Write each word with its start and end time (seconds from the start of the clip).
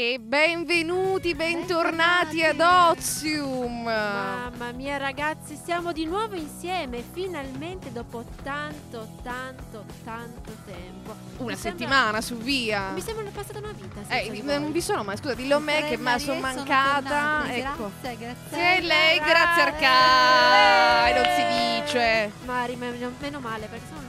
E 0.00 0.20
benvenuti, 0.20 1.34
bentornati 1.34 2.44
ad 2.44 2.60
Ozium. 2.60 3.82
Mamma 3.82 4.70
mia 4.70 4.96
ragazzi, 4.96 5.58
siamo 5.60 5.90
di 5.90 6.04
nuovo 6.04 6.36
insieme, 6.36 7.02
finalmente 7.02 7.90
dopo 7.90 8.24
tanto, 8.44 9.08
tanto, 9.24 9.84
tanto 10.04 10.52
tempo. 10.64 11.16
Una 11.38 11.50
Mi 11.50 11.56
sembra- 11.56 11.56
settimana 11.56 12.20
su 12.20 12.36
via. 12.36 12.90
Mi 12.90 13.00
sembra 13.00 13.28
passata 13.32 13.58
una 13.58 13.72
vita. 13.72 14.02
Eh, 14.06 14.40
non 14.60 14.70
vi 14.70 14.80
sono 14.80 15.02
mai, 15.02 15.16
scusa, 15.16 15.34
dillo 15.34 15.56
a 15.56 15.58
me 15.58 15.88
che 15.88 15.96
ma 15.96 16.16
sono 16.16 16.38
mancata. 16.38 17.52
Ecco. 17.52 17.90
Grazie, 18.00 18.18
grazie. 18.18 18.76
Sì, 18.76 18.86
lei, 18.86 19.18
grazie 19.18 19.62
Arcai, 19.62 21.12
non 21.12 21.24
si 21.34 21.90
dice. 21.90 22.30
Meno, 22.44 23.12
meno 23.18 23.40
male 23.40 23.66
perché 23.66 23.86
sono 23.88 24.07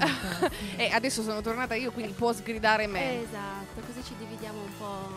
E 0.76 0.88
adesso 0.92 1.22
sono 1.22 1.40
tornata 1.42 1.74
io, 1.74 1.90
quindi 1.92 2.12
può 2.12 2.32
sgridare 2.32 2.86
me. 2.86 3.22
Esatto, 3.22 3.80
così 3.86 4.02
ci 4.04 4.14
dividiamo 4.18 4.60
un 4.60 4.76
po' 4.78 5.08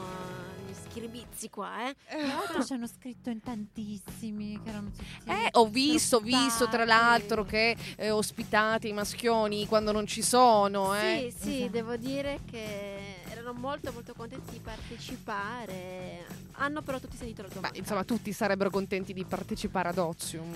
gli 0.68 0.74
schirbizi 0.74 1.50
qua, 1.50 1.90
eh. 1.90 1.96
Tra 2.08 2.26
l'altro 2.26 2.64
ci 2.66 2.74
hanno 2.74 2.88
scritto 2.88 3.30
in 3.30 3.42
tantissimi 3.42 4.60
che 4.64 4.70
erano 4.70 4.92
tutti 4.92 5.30
Eh, 5.30 5.50
ho 5.52 5.68
visto, 5.68 6.18
ho 6.18 6.20
visto 6.20 6.68
tra 6.68 6.84
l'altro 6.86 7.44
che 7.46 7.76
eh, 7.96 8.12
ospitate 8.12 8.88
i 8.90 8.94
maschioni 8.94 9.66
quando 9.68 9.92
non 9.92 10.06
ci 10.06 10.22
sono, 10.22 10.94
eh. 10.96 11.32
Sì, 11.32 11.44
sì, 11.44 11.56
Esatto. 11.60 11.72
devo 11.72 11.96
dire 11.96 12.40
che 12.50 13.22
erano 13.30 13.54
molto 13.54 13.92
molto 13.94 14.14
contenti 14.14 14.52
di 14.52 14.60
partecipare. 14.60 16.26
Hanno 16.56 16.82
però 16.82 17.00
tutti 17.00 17.18
sentito 17.18 17.42
la 17.42 17.48
Beh, 17.48 17.54
domanda. 17.56 17.78
insomma, 17.78 18.04
tutti 18.04 18.32
sarebbero 18.32 18.70
contenti 18.70 19.12
di 19.14 19.26
partecipare 19.26 19.90
ad 19.90 19.98
Ozium. 19.98 20.52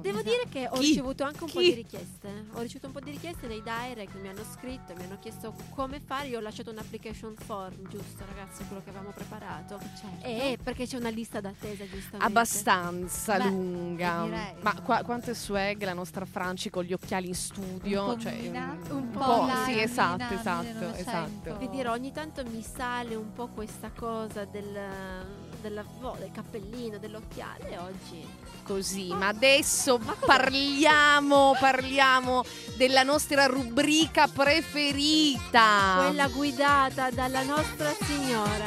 Devo 0.00 0.18
Esatto. 0.18 0.22
dire 0.22 0.42
che 0.50 0.66
ho 0.68 0.78
Chi? 0.78 0.86
ricevuto 0.88 1.24
anche 1.24 1.44
un 1.44 1.50
po' 1.50 1.58
Chi? 1.60 1.68
di 1.68 1.74
richieste. 1.74 2.44
Ho 2.52 2.60
ricevuto 2.60 2.86
un 2.86 2.92
po' 2.92 3.00
di 3.00 3.10
richieste 3.10 3.46
nei 3.46 3.62
direct, 3.62 4.14
mi 4.20 4.28
hanno 4.28 4.44
scritto, 4.50 4.94
mi 4.96 5.04
hanno 5.04 5.18
chiesto 5.20 5.54
come 5.70 6.00
fare. 6.04 6.28
Io 6.28 6.38
ho 6.38 6.40
lasciato 6.40 6.70
un 6.70 6.78
application 6.78 7.34
form, 7.36 7.86
giusto 7.88 8.24
ragazzi, 8.26 8.64
quello 8.66 8.82
che 8.82 8.90
avevamo 8.90 9.10
preparato. 9.12 9.78
Certo. 9.78 10.24
E 10.26 10.58
perché 10.62 10.86
c'è 10.86 10.96
una 10.96 11.10
lista 11.10 11.40
d'attesa, 11.40 11.84
giustamente. 11.84 12.24
abbastanza 12.24 13.36
Beh, 13.36 13.44
lunga. 13.50 14.22
direi, 14.24 14.54
Ma 14.60 14.80
qua- 14.80 15.02
quanto 15.04 15.30
è 15.30 15.34
swag 15.34 15.82
la 15.84 15.92
nostra 15.94 16.24
Franci 16.24 16.70
con 16.70 16.84
gli 16.84 16.92
occhiali 16.92 17.28
in 17.28 17.34
studio? 17.34 18.04
Un 18.06 18.14
po' 18.14 18.20
cioè, 18.20 18.32
mm, 18.50 18.90
un 18.90 19.10
po' 19.10 19.44
là, 19.46 19.64
sì, 19.66 19.78
esatto, 19.78 20.34
esatto, 20.34 20.62
1900. 20.66 20.96
esatto. 20.98 21.56
Vi 21.58 21.68
dirò, 21.68 21.92
ogni 21.92 22.10
tanto 22.12 22.42
mi 22.46 22.62
sale 22.62 23.14
un 23.14 23.32
po' 23.32 23.48
questa 23.48 23.90
cosa 23.94 24.44
del, 24.44 25.41
della- 25.62 25.82
boh, 25.84 26.16
del 26.18 26.30
cappellino, 26.32 26.98
dell'occhiale. 26.98 27.78
Oggi 27.78 28.40
Così, 28.64 29.08
Ma- 29.08 29.16
ma 29.16 29.26
adesso 29.28 29.98
ma 29.98 30.14
parliamo, 30.14 31.56
parliamo 31.58 32.44
della 32.76 33.02
nostra 33.02 33.46
rubrica 33.46 34.28
preferita. 34.28 36.02
quella 36.06 36.28
guidata 36.28 37.10
dalla 37.10 37.42
nostra 37.42 37.92
signora. 38.04 38.66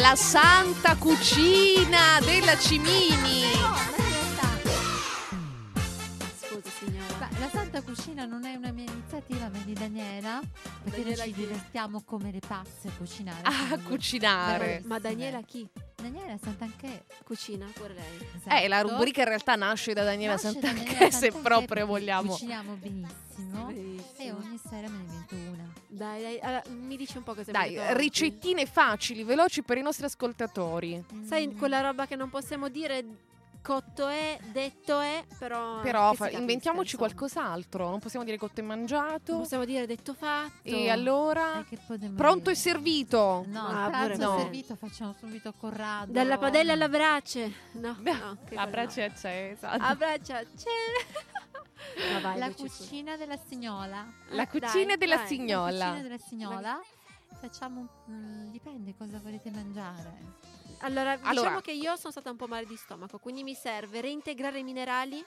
La 0.00 0.14
Santa 0.14 0.96
Cucina 0.96 2.20
della 2.24 2.56
Cimini. 2.58 3.42
No, 3.60 3.68
ma 3.70 3.78
in 3.96 4.12
realtà 4.12 4.44
Scusi 6.38 6.70
signora. 6.78 7.28
Beh, 7.28 7.38
la 7.38 7.48
Santa 7.52 7.82
Cucina 7.82 8.24
non 8.24 8.44
è 8.44 8.54
una 8.54 8.70
mia 8.72 8.84
iniziativa, 8.90 9.48
ma 9.48 9.58
di 9.64 9.72
Daniela, 9.72 10.40
perché 10.84 11.00
Daniela 11.02 11.24
noi 11.24 11.32
ci 11.32 11.34
chi? 11.34 11.40
divertiamo 11.46 12.02
come 12.04 12.30
le 12.32 12.40
pazze 12.40 12.88
a 12.88 12.90
cucinare. 12.96 13.40
Ah, 13.42 13.52
Quindi- 13.68 13.84
cucinare. 13.84 14.82
Ma 14.86 14.98
Daniela 14.98 15.40
chi? 15.42 15.68
Daniela 16.10 16.38
Sant'Anché. 16.42 17.04
Cucina 17.24 17.66
pure 17.74 17.94
lei. 17.94 18.62
Eh, 18.64 18.68
la 18.68 18.78
esatto. 18.78 18.92
rubrica 18.94 19.20
in 19.22 19.28
realtà 19.28 19.54
nasce 19.56 19.92
da 19.92 20.04
Daniela 20.04 20.34
Nasce 20.34 20.46
da 20.46 20.52
Sant'Anché, 20.52 20.84
Daniela 20.92 21.10
se 21.10 21.18
Sant'Anché 21.30 21.42
proprio 21.48 21.86
vogliamo. 21.86 22.30
Cuciniamo 22.32 22.72
benissimo. 22.74 23.68
E 23.70 23.72
Benissimo. 23.74 24.38
ogni 24.38 24.58
sera 24.68 24.88
me 24.88 24.96
ne 24.98 25.02
invento 25.04 25.34
una. 25.52 25.72
Dai, 25.88 26.22
dai, 26.22 26.38
allora, 26.40 26.62
mi 26.68 26.96
dici 26.96 27.16
un 27.16 27.22
po' 27.22 27.34
cosa 27.34 27.50
Dai, 27.52 27.76
ricettine 27.94 28.66
facili, 28.66 29.24
veloci 29.24 29.62
per 29.62 29.78
i 29.78 29.82
nostri 29.82 30.04
ascoltatori. 30.06 31.02
Sai, 31.26 31.46
Mm. 31.48 31.58
quella 31.58 31.80
roba 31.80 32.06
che 32.06 32.16
non 32.16 32.28
possiamo 32.30 32.68
dire 32.68 33.04
cotto 33.66 34.06
è, 34.06 34.38
detto 34.52 35.00
è, 35.00 35.24
però... 35.38 35.80
Però 35.80 36.12
fa- 36.12 36.24
capisca, 36.24 36.38
inventiamoci 36.40 36.94
insomma. 36.94 37.08
qualcos'altro. 37.12 37.88
Non 37.90 37.98
possiamo 37.98 38.24
dire 38.24 38.38
cotto 38.38 38.60
e 38.60 38.62
Non 38.62 38.76
mangiato. 38.76 39.38
possiamo 39.38 39.64
dire 39.64 39.86
detto 39.86 40.14
fatto. 40.14 40.52
E 40.62 40.88
allora? 40.88 41.58
Eh, 41.68 41.78
Pronto 42.14 42.50
e 42.50 42.52
dire? 42.52 42.54
servito. 42.54 43.44
No, 43.48 43.66
Ah, 43.66 43.84
il 43.86 43.90
pranzo 43.90 44.30
no. 44.32 44.38
servito, 44.38 44.76
facciamo 44.76 45.14
subito 45.18 45.52
Corrado. 45.58 46.12
Dalla 46.12 46.38
padella 46.38 46.74
alla 46.74 46.88
brace. 46.88 47.52
No, 47.72 47.96
no, 47.98 48.02
La 48.02 48.36
bello. 48.64 48.70
brace 48.70 49.02
accesa. 49.02 49.70
A 49.70 49.94
braccia 49.96 50.38
c'è. 50.38 51.34
Ma 52.12 52.20
vai, 52.20 52.38
La 52.38 52.50
su. 52.56 52.64
cucina 52.66 53.16
della 53.16 53.36
signola. 53.48 54.06
La 54.30 54.42
Ah, 54.42 54.46
cucina 54.46 54.96
dai, 54.96 54.96
della 54.96 55.14
dai. 55.16 55.22
La 55.24 55.28
signola. 55.28 55.86
cucina 55.88 56.02
della 56.02 56.18
signola. 56.18 56.80
Facciamo, 57.40 57.86
mm, 58.10 58.50
dipende 58.50 58.94
cosa 58.96 59.18
volete 59.22 59.50
mangiare. 59.50 60.44
Allora, 60.80 61.16
diciamo 61.16 61.30
Allora. 61.40 61.60
che 61.60 61.72
io 61.72 61.96
sono 61.96 62.10
stata 62.12 62.30
un 62.30 62.36
po' 62.36 62.46
male 62.46 62.66
di 62.66 62.76
stomaco, 62.76 63.18
quindi 63.18 63.42
mi 63.42 63.54
serve 63.54 64.00
reintegrare 64.00 64.58
i 64.58 64.62
minerali 64.62 65.24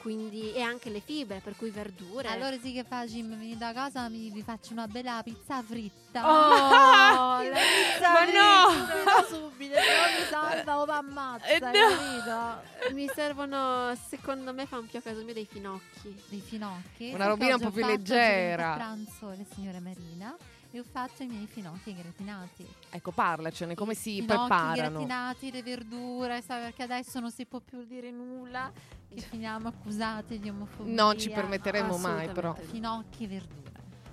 quindi, 0.00 0.52
e 0.52 0.60
anche 0.60 0.90
le 0.90 1.00
fibre, 1.00 1.40
per 1.40 1.56
cui 1.56 1.70
verdure. 1.70 2.28
Allora 2.28 2.58
sì 2.58 2.72
che 2.72 2.84
faccio, 2.84 3.14
venite 3.14 3.64
a 3.64 3.72
casa 3.72 4.08
mi 4.08 4.30
vi 4.30 4.42
faccio 4.42 4.72
una 4.72 4.86
bella 4.86 5.20
pizza 5.24 5.62
fritta. 5.62 6.22
Oh, 6.22 7.42
la 7.42 7.56
pizza 7.56 8.12
Ma 8.12 8.24
no! 8.24 8.70
fritta, 8.70 9.24
subito, 9.26 9.74
però 9.74 10.18
mi 10.18 10.24
salva 10.28 10.80
o 10.80 10.84
mi 10.84 10.92
ammazza, 10.92 11.46
Eh, 11.46 11.58
no! 11.58 11.70
capito? 11.70 12.94
Mi 12.94 13.08
servono, 13.14 13.94
secondo 14.08 14.52
me 14.52 14.66
fa 14.66 14.78
un 14.78 14.86
più 14.86 14.98
a 14.98 15.02
caso 15.02 15.24
mio 15.24 15.34
dei 15.34 15.46
finocchi. 15.46 16.22
dei 16.28 16.40
finocchi. 16.40 17.12
Una 17.14 17.26
robina 17.26 17.54
un 17.54 17.60
po' 17.60 17.70
più 17.70 17.84
leggera. 17.84 18.72
A 18.72 18.76
pranzo 18.76 19.28
la 19.28 19.44
signora 19.54 19.80
Marina 19.80 20.36
e 20.76 20.80
ho 20.80 20.84
fatto 20.84 21.22
i 21.22 21.26
miei 21.26 21.46
finocchi 21.46 21.94
gratinati. 21.94 22.66
Ecco, 22.90 23.10
parlacene, 23.10 23.74
come 23.74 23.94
si 23.94 24.20
finocchi 24.20 24.46
preparano? 24.46 24.74
gratinati, 24.74 25.50
le 25.50 25.62
verdure, 25.62 26.42
sai 26.42 26.62
perché 26.62 26.82
adesso 26.82 27.18
non 27.20 27.30
si 27.30 27.46
può 27.46 27.60
più 27.60 27.84
dire 27.84 28.10
nulla, 28.10 28.70
che 29.08 29.20
finiamo 29.20 29.68
accusati 29.68 30.38
di 30.38 30.48
omofobia. 30.48 30.92
Non 31.02 31.18
ci 31.18 31.30
permetteremo 31.30 31.96
mai, 31.96 32.28
però. 32.28 32.54
Finocchi 32.54 33.24
e 33.24 33.28
verdure. 33.28 33.64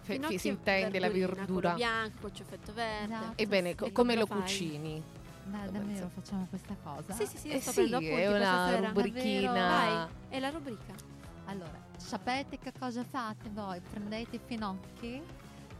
Fe- 0.01 0.13
Finocchi 0.13 0.37
si 0.37 0.47
intende 0.49 0.99
la 0.99 1.09
verdura. 1.09 1.73
bianco, 1.73 2.31
ciuffetto 2.31 2.73
verde. 2.73 3.13
Esatto. 3.13 3.41
Ebbene, 3.41 3.75
co- 3.75 3.91
come 3.91 4.15
lo 4.15 4.25
fai? 4.25 4.39
cucini? 4.41 5.03
Ma 5.45 5.65
davvero 5.67 6.09
facciamo 6.13 6.45
questa 6.49 6.75
cosa? 6.81 7.13
Sì, 7.13 7.25
sì, 7.25 7.37
sì, 7.37 7.49
Eh 7.49 7.59
sto 7.59 7.71
sì, 7.71 7.89
è 7.91 8.27
una 8.27 8.77
rubrichina. 8.77 9.51
Vai, 9.51 10.07
è 10.29 10.39
la 10.39 10.49
rubrica. 10.49 10.93
Allora, 11.45 11.77
sapete 11.97 12.57
che 12.57 12.71
cosa 12.77 13.03
fate 13.03 13.49
voi? 13.49 13.81
Prendete 13.81 14.37
i 14.37 14.39
finocchi, 14.45 15.21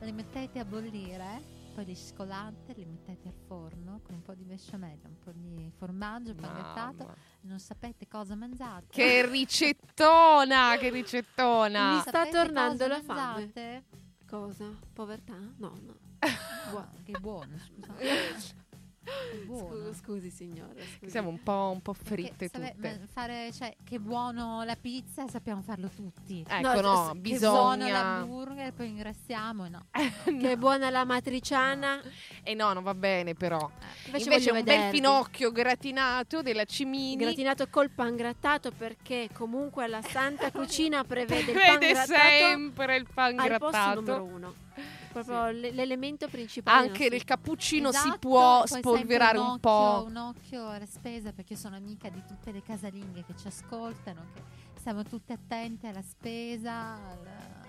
li 0.04 0.12
mettete 0.12 0.60
a 0.60 0.66
bollire, 0.66 1.42
poi 1.74 1.86
li 1.86 1.96
scolate, 1.96 2.74
li 2.74 2.86
mettete 2.86 3.30
al 3.30 3.36
forno 3.48 4.02
con 4.04 4.16
un 4.16 4.22
po' 4.22 4.34
di 4.34 4.44
besciamella, 4.44 5.08
un 5.08 5.18
po' 5.18 5.32
di 5.32 5.72
formaggio, 5.76 6.36
pan 6.36 6.54
grattato. 6.54 7.04
Mamma. 7.04 7.16
Non 7.42 7.60
sapete 7.60 8.08
cosa 8.08 8.36
mangiate. 8.36 8.88
Che 8.90 9.26
ricettona, 9.30 10.76
che 10.78 10.90
ricettona. 10.90 11.96
Mi 11.96 12.00
sta 12.02 12.28
tornando 12.28 12.88
la 12.88 13.02
fame. 13.02 13.22
mangiate? 13.22 13.84
Cosa? 14.28 14.70
Povertà? 14.94 15.38
No, 15.58 15.78
no. 15.82 15.96
Buono, 16.70 16.92
che 17.04 17.20
buono, 17.20 17.58
scusate. 17.58 18.62
Scusi, 19.46 19.94
scusi 20.00 20.30
signora. 20.30 20.74
Scusi. 20.98 21.12
Siamo 21.12 21.30
un 21.30 21.42
po', 21.44 21.72
un 21.74 21.82
po' 21.82 21.94
Perché 21.94 22.10
fritte 22.10 22.48
sape- 22.48 22.74
tutte. 22.76 22.98
ma 23.00 23.08
fare, 23.12 23.52
cioè, 23.52 23.76
che 23.84 24.00
buono 24.00 24.64
la 24.64 24.76
pizza, 24.76 25.28
sappiamo 25.28 25.62
farlo 25.62 25.90
tutti. 25.90 26.44
Ecco, 26.48 26.62
No, 26.62 26.82
no, 26.82 27.06
s- 27.06 27.12
che 27.22 27.22
Che 27.34 27.40
buono 27.40 27.76
bisogna... 27.76 27.92
l'hamburger, 27.92 28.74
poi 28.74 28.88
ingrassiamo 28.88 29.66
e 29.66 29.70
no. 29.70 29.86
Che 30.40 30.58
buona 30.58 30.90
la 30.90 31.04
matriciana. 31.04 32.02
E 32.44 32.54
no, 32.54 32.72
non 32.74 32.84
va 32.84 32.94
bene 32.94 33.34
però. 33.34 33.70
Invece, 34.06 34.24
Invece 34.26 34.50
voglio 34.52 34.60
un 34.60 34.64
bel 34.66 34.76
vedervi. 34.76 34.98
finocchio 34.98 35.52
gratinato 35.52 36.42
della 36.42 36.66
cimini. 36.66 37.16
Gratinato 37.18 37.68
col 37.70 37.90
pan 37.90 38.16
grattato 38.16 38.72
perché 38.72 39.30
comunque 39.34 39.88
la 39.88 40.02
Santa 40.02 40.50
Cucina 40.54 41.04
prevede 41.04 41.52
il 41.52 41.58
pan 41.58 42.06
sempre 42.06 42.96
il 42.96 43.08
pan 43.14 43.38
al 43.40 43.58
posto 43.60 43.78
numero 43.78 44.02
grattato. 44.02 44.24
uno. 44.24 44.54
Proprio 45.14 45.50
l- 45.52 45.70
l'elemento 45.74 46.28
principale. 46.28 46.88
Anche 46.88 47.10
nel 47.10 47.24
cappuccino 47.24 47.92
si 47.92 47.98
Esatto, 47.98 48.20
può 48.20 48.64
e 48.64 48.68
poi 48.70 48.80
spolverare 48.80 49.38
sempre 49.38 49.52
un 49.54 49.60
po'. 49.60 50.04
Un 50.08 50.16
occhio 50.16 50.70
alla 50.70 50.86
spesa 50.86 51.32
perché 51.32 51.54
io 51.54 51.60
sono 51.60 51.76
amica 51.76 52.10
di 52.10 52.22
tutte 52.28 52.52
le 52.52 52.62
casalinghe 52.64 53.24
che 53.26 53.36
ci 53.38 53.48
ascoltano, 53.48 54.26
che 54.74 54.80
siamo 54.82 55.04
tutte 55.04 55.34
attente 55.34 55.88
alla 55.88 56.02
spesa. 56.02 56.94
al- 56.94 57.62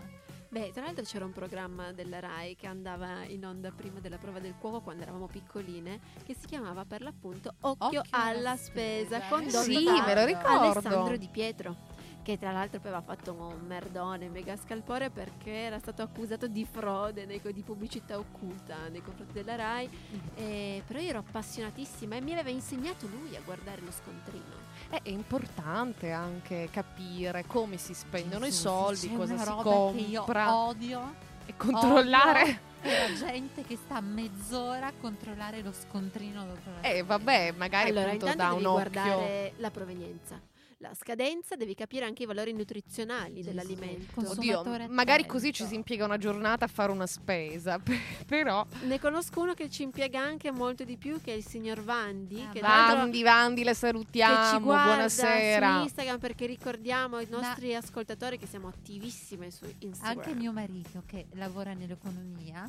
Beh, 0.49 0.71
tra 0.73 0.85
l'altro 0.85 1.03
c'era 1.05 1.25
un 1.25 1.33
programma 1.33 1.91
della 1.91 2.21
RAI 2.21 2.55
che 2.55 2.69
andava 2.69 3.25
in 3.25 3.45
onda 3.45 3.73
prima 3.73 3.99
della 3.99 4.19
prova 4.19 4.39
del 4.39 4.55
cuoco 4.57 4.83
quando 4.83 5.03
eravamo 5.03 5.27
piccoline, 5.27 5.99
che 6.25 6.37
si 6.39 6.47
chiamava 6.47 6.85
per 6.85 7.03
l'appunto 7.03 7.55
Occhio, 7.63 7.87
Occhio 7.87 8.03
alla 8.11 8.39
alla 8.39 8.57
spesa, 8.57 9.17
spesa. 9.17 9.29
condotto 9.29 9.63
Sì, 9.63 9.83
da 9.85 10.05
me 10.07 10.15
lo 10.15 10.25
ricordo. 10.25 10.71
Alessandro 10.71 11.17
Di 11.17 11.29
Pietro. 11.29 11.77
Che 12.25 12.39
tra 12.39 12.53
l'altro 12.53 12.81
poi 12.81 12.91
aveva 12.91 13.05
fatto 13.05 13.35
un 13.35 13.67
merdone 13.67 14.31
mega 14.31 14.57
scalpore 14.57 15.11
perché 15.11 15.51
era 15.51 15.79
stato 15.79 16.01
accusato 16.01 16.47
di 16.47 16.65
frode, 16.65 17.27
di 17.27 17.63
pubblicità 17.63 18.17
occulta 18.17 18.89
nei 18.89 19.03
confronti 19.03 19.35
della 19.35 19.57
RAI. 19.57 19.91
Eh, 20.37 20.83
però 20.87 21.01
io 21.01 21.11
ero 21.11 21.19
appassionatissima 21.19 22.17
e 22.17 22.23
mi 22.23 22.33
aveva 22.33 22.49
insegnato 22.49 23.07
lui 23.09 23.37
a 23.37 23.41
guardare 23.45 23.83
lo 23.83 23.91
scontrino. 23.93 24.55
Eh, 24.89 25.03
È 25.03 25.11
importante 25.11 26.13
anche 26.13 26.71
capire 26.73 27.45
come 27.47 27.77
si 27.77 27.93
spendono 27.93 28.47
i 28.47 28.51
Gesù, 28.51 28.63
soldi, 28.69 29.09
c'è 29.11 29.15
cosa 29.17 29.35
una 29.35 29.43
si 29.43 29.49
roba 29.51 29.93
che 29.93 29.99
io 29.99 30.23
compra 30.23 30.57
odio 30.57 31.15
e 31.45 31.55
controllare. 31.59 32.41
odio 32.43 32.59
la 32.85 33.15
gente 33.19 33.65
che 33.65 33.77
sta 33.77 34.01
mezz'ora 34.01 34.87
a 34.87 34.93
controllare 34.99 35.61
lo 35.61 35.73
scontrino 35.73 36.47
dopo 36.47 36.71
la 36.81 36.89
Eh, 36.89 37.03
vabbè, 37.03 37.53
magari 37.53 37.91
allora, 37.91 38.07
appunto 38.07 38.25
da 38.25 38.33
devi 38.35 38.45
un 38.45 38.51
occhio. 38.55 38.71
guardare 38.71 39.53
la 39.59 39.71
provenienza. 39.71 40.41
La 40.85 40.95
scadenza, 40.95 41.57
devi 41.57 41.75
capire 41.75 42.05
anche 42.05 42.25
i 42.25 42.27
valori 42.27 42.53
nutrizionali 42.53 43.37
Gesù, 43.37 43.49
dell'alimento. 43.49 44.21
il 44.21 44.27
Oddio, 44.27 44.63
magari 44.91 45.25
così 45.25 45.49
attento. 45.49 45.65
ci 45.65 45.67
si 45.67 45.75
impiega 45.77 46.05
una 46.05 46.19
giornata 46.19 46.67
a 46.67 46.69
fare 46.69 46.93
una 46.93 47.07
spesa, 47.07 47.81
però 48.27 48.67
Ne 48.83 49.01
conosco 49.01 49.41
uno 49.41 49.55
che 49.55 49.71
ci 49.71 49.83
impiega 49.83 50.21
anche 50.21 50.51
molto 50.51 50.85
di 50.85 50.99
più, 50.99 51.23
che 51.23 51.33
è 51.33 51.37
il 51.37 51.45
signor 51.45 51.83
Vandi. 51.83 52.39
Ah, 52.43 52.51
che 52.53 52.61
Vandi, 52.61 53.23
Vandi, 53.23 53.65
le 53.65 53.71
che 53.71 53.75
ci 53.77 53.81
salutiamo, 53.81 54.61
buonasera. 54.61 55.77
su 55.77 55.83
Instagram 55.85 56.19
perché 56.19 56.45
ricordiamo 56.45 57.17
ai 57.17 57.29
nostri 57.31 57.75
ascoltatori 57.75 58.39
che 58.39 58.47
siamo 58.47 58.69
attivissime 58.69 59.51
su 59.51 59.65
Instagram. 59.79 60.19
Anche 60.19 60.35
mio 60.35 60.53
marito 60.53 61.03
che 61.07 61.29
lavora 61.33 61.73
nell'economia 61.73 62.69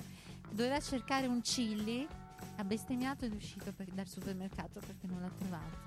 doveva 0.51 0.79
cercare 0.79 1.27
un 1.27 1.41
chili 1.41 2.07
ha 2.55 2.63
bestemmiato 2.63 3.25
ed 3.25 3.33
è 3.33 3.35
uscito 3.35 3.73
per- 3.73 3.91
dal 3.91 4.07
supermercato 4.07 4.79
perché 4.79 5.05
non 5.05 5.19
l'ha 5.19 5.31
trovato. 5.37 5.84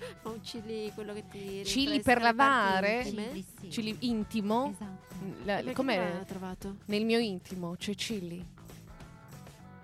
Ma 0.22 0.30
un 0.30 0.40
chili, 0.40 0.90
quello 0.94 1.12
che 1.12 1.24
ti 1.30 1.62
Chili 1.64 2.00
per 2.00 2.20
lavare? 2.20 3.02
Chili, 3.04 3.44
sì. 3.60 3.68
Chili 3.68 3.96
intimo? 4.00 4.70
Esatto. 4.74 5.14
La- 5.44 5.54
Perché 5.56 5.72
com'è? 5.72 5.96
l'ha 6.12 6.24
trovato? 6.24 6.76
Nel 6.86 7.04
mio 7.04 7.18
intimo 7.18 7.74
c'è 7.76 7.94
chili. 7.94 8.44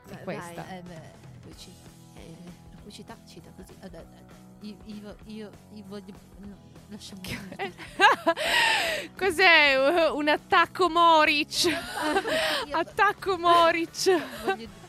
Dai, 0.08 0.22
questa. 0.24 0.62
dai, 0.62 0.78
Eh, 0.78 0.82
beh, 0.82 1.00
Luci. 1.44 1.70
Eh, 2.14 2.34
pubblicità, 2.76 3.16
cita 3.26 3.50
così. 3.56 3.72
eh, 3.80 3.90
eh, 3.92 3.98
eh, 3.98 4.34
io, 4.66 4.76
io, 4.86 5.16
io, 5.26 5.50
io 5.74 5.84
voglio 5.86 6.14
no, 6.38 6.56
lasciamo 6.88 7.20
Cos'è? 9.16 10.10
Un 10.12 10.28
attacco 10.28 10.88
Moric. 10.88 11.66
Attacco 12.70 13.36
Moric. 13.38 14.44
voglio- 14.44 14.84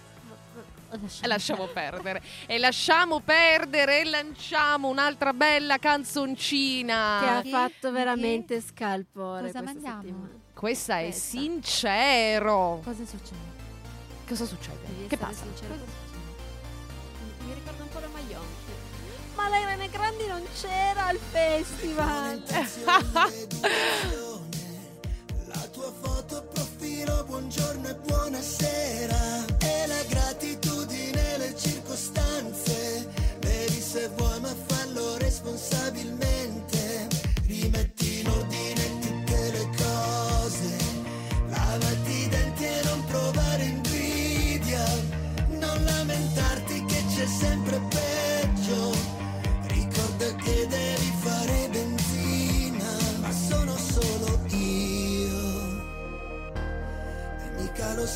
E 1.22 1.28
lasciamo 1.28 1.66
perdere. 1.68 2.22
E 2.45 2.57
lasciamo 2.57 3.19
perdere 3.19 4.01
e 4.01 4.06
lanciamo 4.06 4.88
un'altra 4.88 5.34
bella 5.34 5.78
canzoncina. 5.78 7.19
Che 7.22 7.30
ha 7.30 7.44
fatto 7.60 7.88
che- 7.88 7.92
veramente 7.92 8.62
scalpore 8.62 9.48
Cosa 9.48 9.60
questa 9.62 9.62
mandiamo? 9.63 10.01
settimana. 10.01 10.30
Questa 10.54 10.98
è 11.00 11.04
Questa. 11.04 11.38
sincero. 11.38 12.81
Cosa 12.84 13.06
succede? 13.06 13.56
Cosa 14.28 14.45
succede? 14.45 14.78
Devi 14.88 15.07
Che 15.07 15.18
passa? 15.18 15.44
sincero. 15.44 15.75
Mi 17.45 17.54
ricorda 17.54 17.83
un 17.83 17.90
po' 17.90 18.00
la 18.00 18.07
Maionchi. 18.07 18.72
Ma 19.36 19.50
lei 19.50 19.66
Rene 19.66 19.90
Grandi 19.90 20.25
non 20.28 20.44
c'era 20.60 21.06
al 21.07 21.18
festival. 21.18 22.44
La 25.48 25.68
tua 25.72 25.92
foto 26.01 26.44
profilo, 26.51 27.24
buongiorno 27.25 27.88
e 27.88 27.95
buonasera. 27.95 29.45
E 29.60 29.88
la 29.88 30.04
gratitudine, 30.04 30.27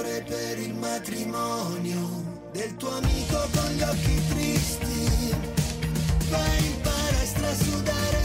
Migliore 0.00 0.22
per 0.22 0.58
il 0.58 0.74
matrimonio 0.74 2.22
del 2.52 2.76
tuo 2.76 2.90
amico 2.90 3.48
con 3.54 3.70
gli 3.72 3.82
occhi 3.82 4.22
tristi. 4.28 5.34
Vai 6.28 6.66
in 6.66 6.80
palestra 6.80 7.48
a 7.48 7.54
sudare 7.54 8.19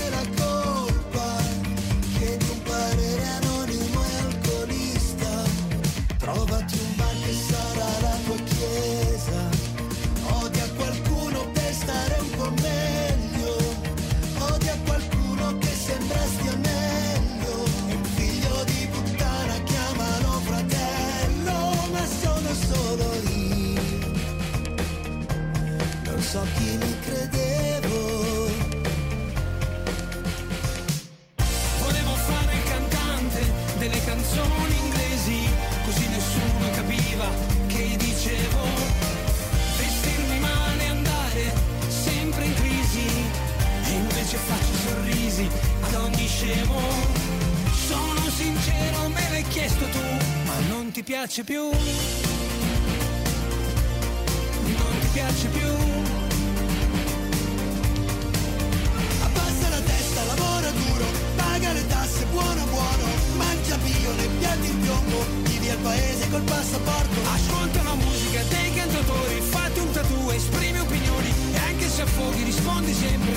scemo. 46.45 46.79
Sono 47.87 48.29
sincero, 48.29 49.09
me 49.09 49.27
l'hai 49.31 49.47
chiesto 49.47 49.85
tu, 49.85 49.99
ma 50.45 50.53
non 50.69 50.91
ti 50.91 51.01
piace 51.01 51.43
più. 51.43 51.63
Non 54.77 54.93
ti 55.01 55.07
piace 55.13 55.47
più. 55.47 55.69
Abbassa 59.23 59.69
la 59.69 59.81
testa, 59.81 60.23
lavora 60.25 60.69
duro, 60.69 61.05
paga 61.35 61.73
le 61.73 61.87
tasse, 61.87 62.25
buono 62.25 62.63
buono, 62.65 63.05
mangia 63.37 63.77
bio 63.77 64.11
nei 64.13 64.29
piatti 64.39 64.67
in 64.67 64.81
piombo, 64.81 65.25
vivi 65.43 65.69
al 65.69 65.77
paese 65.77 66.29
col 66.29 66.43
passaporto. 66.43 67.21
Ascolta 67.33 67.81
la 67.83 67.95
musica 67.95 68.43
dei 68.49 68.73
cantautori, 68.73 69.41
fatti 69.41 69.79
un 69.79 69.91
tattoo, 69.91 70.31
esprimi 70.31 70.79
opinioni 70.79 71.33
e 71.53 71.57
anche 71.57 71.89
se 71.89 72.01
affoghi 72.03 72.43
rispondi 72.43 72.93
sempre 72.93 73.34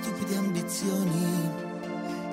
stupide 0.00 0.36
ambizioni. 0.36 1.66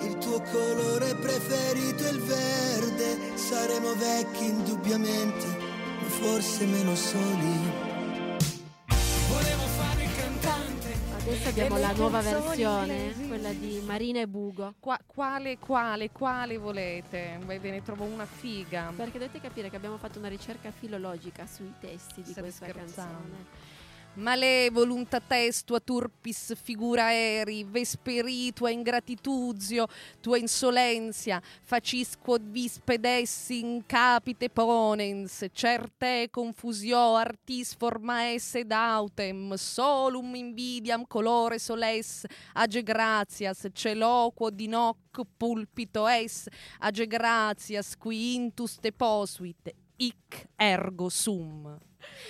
Il 0.01 0.17
tuo 0.19 0.39
colore 0.51 1.15
preferito 1.15 2.05
è 2.05 2.11
il 2.11 2.21
verde, 2.21 3.37
saremo 3.37 3.93
vecchi 3.95 4.45
indubbiamente, 4.45 5.45
ma 6.01 6.07
forse 6.07 6.65
meno 6.65 6.95
soli. 6.95 7.93
Volevo 9.27 9.63
fare 9.77 10.03
il 10.03 10.15
cantante 10.15 10.93
Adesso 11.17 11.49
abbiamo 11.49 11.77
la 11.79 11.91
nuova 11.93 12.21
versione, 12.21 13.15
quella 13.27 13.51
di 13.51 13.81
Marina 13.83 14.19
e 14.19 14.27
Bugo. 14.27 14.75
Qua- 14.79 14.99
quale, 15.03 15.57
quale, 15.57 16.11
quale 16.11 16.57
volete? 16.57 17.39
Beh, 17.43 17.59
ve 17.59 17.71
ne 17.71 17.81
trovo 17.81 18.03
una 18.03 18.27
figa. 18.27 18.93
Perché 18.95 19.17
dovete 19.17 19.41
capire 19.41 19.71
che 19.71 19.75
abbiamo 19.75 19.97
fatto 19.97 20.19
una 20.19 20.27
ricerca 20.27 20.69
filologica 20.69 21.47
sui 21.47 21.73
testi 21.79 22.21
di 22.21 22.31
State 22.31 22.41
questa 22.41 22.65
scherzando. 22.67 23.11
canzone. 23.11 23.64
Male 24.17 24.69
volunta 24.71 25.19
testua 25.19 25.81
turpis 25.81 26.53
figura 26.63 27.11
eri, 27.11 27.65
vesperitua 27.65 28.71
ingratitudio, 28.71 29.89
tua 30.21 30.37
insolenzia, 30.37 31.41
facisquod 31.63 32.41
vis 32.47 32.79
pedessi 32.79 33.59
in 33.59 33.83
capite 33.85 34.47
ponens, 34.47 35.43
certe 35.51 36.29
confusio 36.31 37.17
artis 37.17 37.73
forma 37.75 38.31
esse 38.31 38.63
dautem, 38.63 39.57
solum 39.57 40.33
invidiam 40.35 41.03
colore 41.05 41.59
soles, 41.59 42.25
age 42.53 42.81
gratias, 42.83 43.67
celoquo 43.73 44.49
dinoc 44.49 45.25
pulpito 45.37 46.07
es, 46.07 46.47
age 46.79 47.05
gratias 47.05 47.97
qui 47.99 48.37
intus 48.37 48.79
te 48.79 48.93
posuit, 48.95 49.75
hic 49.99 50.47
ergo 50.55 51.09
sum. 51.09 51.75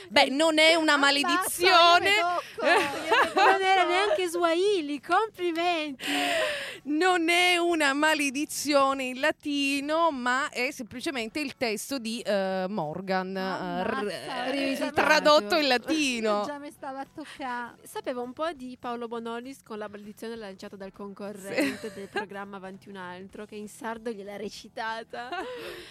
Beh, 0.10 0.30
non 0.30 0.60
è 0.60 0.76
una 0.76 0.98
maledizione. 0.98 2.10
Non 3.36 3.62
era 3.62 3.84
neanche 3.84 4.28
Swahili, 4.28 5.02
complimenti! 5.02 6.06
Non 6.84 7.28
è 7.30 7.58
una 7.58 7.94
maledizione 7.94 9.04
in 9.04 9.20
latino, 9.20 10.10
ma 10.12 10.50
è 10.50 10.72
semplicemente 10.72 11.40
il 11.40 11.58
testo 11.58 11.98
di 12.00 12.22
eh, 12.22 12.66
Morgan, 12.70 13.36
eh, 13.36 13.40
Ammazza, 13.40 14.50
r- 14.52 14.56
eh, 14.56 14.92
tradotto 14.94 15.56
in 15.56 15.64
Io 15.64 15.68
latino. 15.68 16.44
già 16.48 16.58
mi 16.60 16.72
stava 16.72 17.02
a 17.02 17.08
toccare. 17.14 17.76
Sapevo 17.84 18.22
un 18.22 18.34
po' 18.34 18.52
di 18.54 18.78
Paolo 18.80 19.08
Bonolis 19.08 19.62
con 19.64 19.78
la 19.78 19.88
maledizione 19.90 20.36
lanciata 20.36 20.76
dal 20.76 20.92
concorrente 20.94 21.92
del 21.94 22.08
programma 22.08 22.56
Avanti 22.58 22.88
un 22.90 22.96
altro, 22.96 23.46
che 23.46 23.56
in 23.56 23.68
sardo 23.68 24.12
gliel'ha 24.12 24.38
recitata. 24.38 25.30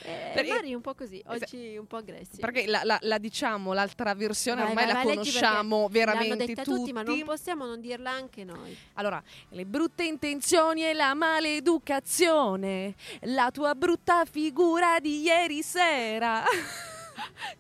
Eh, 0.07 0.33
Perché- 0.35 0.53
Mari 0.53 0.75
un 0.75 0.81
po' 0.83 0.95
così, 0.95 1.23
oggi 1.27 1.77
un 1.79 1.87
po' 1.87 1.97
aggressi. 1.97 2.39
Perché 2.41 2.67
la, 2.67 2.81
la- 2.85 2.99
la 3.03 3.19
diciamo, 3.19 3.73
l'altra 3.75 4.15
versione 4.15 4.63
Vai, 4.63 4.71
ormai 4.71 4.85
vai, 4.87 4.95
la 4.95 5.03
vai, 5.03 5.15
conosciamo 5.15 5.89
veramente 5.89 6.47
detta 6.47 6.63
tutti. 6.63 6.77
tutti, 6.79 6.93
ma 6.93 7.03
non 7.03 7.23
possiamo 7.25 7.67
non 7.67 7.81
dirla 7.81 8.11
anche 8.11 8.45
noi. 8.45 8.77
Allora, 8.95 9.23
le 9.51 9.67
brutte 9.67 10.05
intenzioni 10.05 10.85
e 10.85 10.95
la 10.95 11.13
maleducazione, 11.15 12.95
la 13.23 13.51
tua 13.51 13.75
brutta 13.75 14.25
figura 14.25 14.99
di 15.01 15.21
ieri 15.23 15.63
sera. 15.63 16.43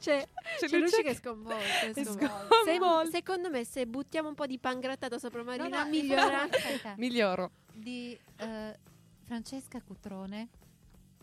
C'è, 0.01 0.27
C'è 0.59 0.67
c'è 0.67 0.79
Lucia 0.79 0.97
Luce 0.97 1.03
che- 1.03 1.15
sconvolta. 1.15 1.65
è 1.81 1.93
è 1.93 2.05
sconvolta. 2.05 3.05
Se- 3.05 3.11
secondo 3.13 3.51
me, 3.51 3.65
se 3.65 3.87
buttiamo 3.87 4.29
un 4.29 4.35
po' 4.35 4.47
di 4.47 4.59
pangrattato 4.59 5.17
sopra 5.19 5.45
Marina, 5.45 5.69
No, 5.69 5.83
no, 5.85 5.89
migliora. 5.89 6.43
aspetta. 6.51 6.95
Miglioro. 6.97 7.51
di 7.73 8.19
eh, 8.39 8.79
Francesca 9.25 9.81
Cutrone. 9.81 10.49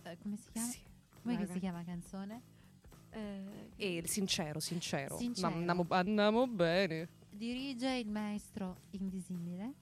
Eh, 0.04 0.18
come 0.24 0.38
si 0.38 0.50
chiama? 0.54 0.68
Sì. 0.70 0.80
Come 1.24 1.46
si 1.52 1.60
chiama 1.60 1.84
canzone? 1.84 2.42
Eh, 3.12 3.70
E 3.76 3.96
il 3.98 4.08
sincero, 4.10 4.60
sincero. 4.60 5.18
Sincero. 5.18 5.50
Ma 5.50 5.56
Andiamo, 5.56 5.86
andiamo 5.90 6.48
bene. 6.48 7.08
Dirige 7.30 7.90
il 7.96 8.08
maestro 8.10 8.78
invisibile. 8.92 9.74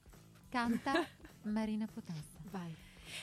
Canta 0.48 0.92
Marina 1.44 1.86
Potassa. 1.86 2.38
vai. 2.50 2.74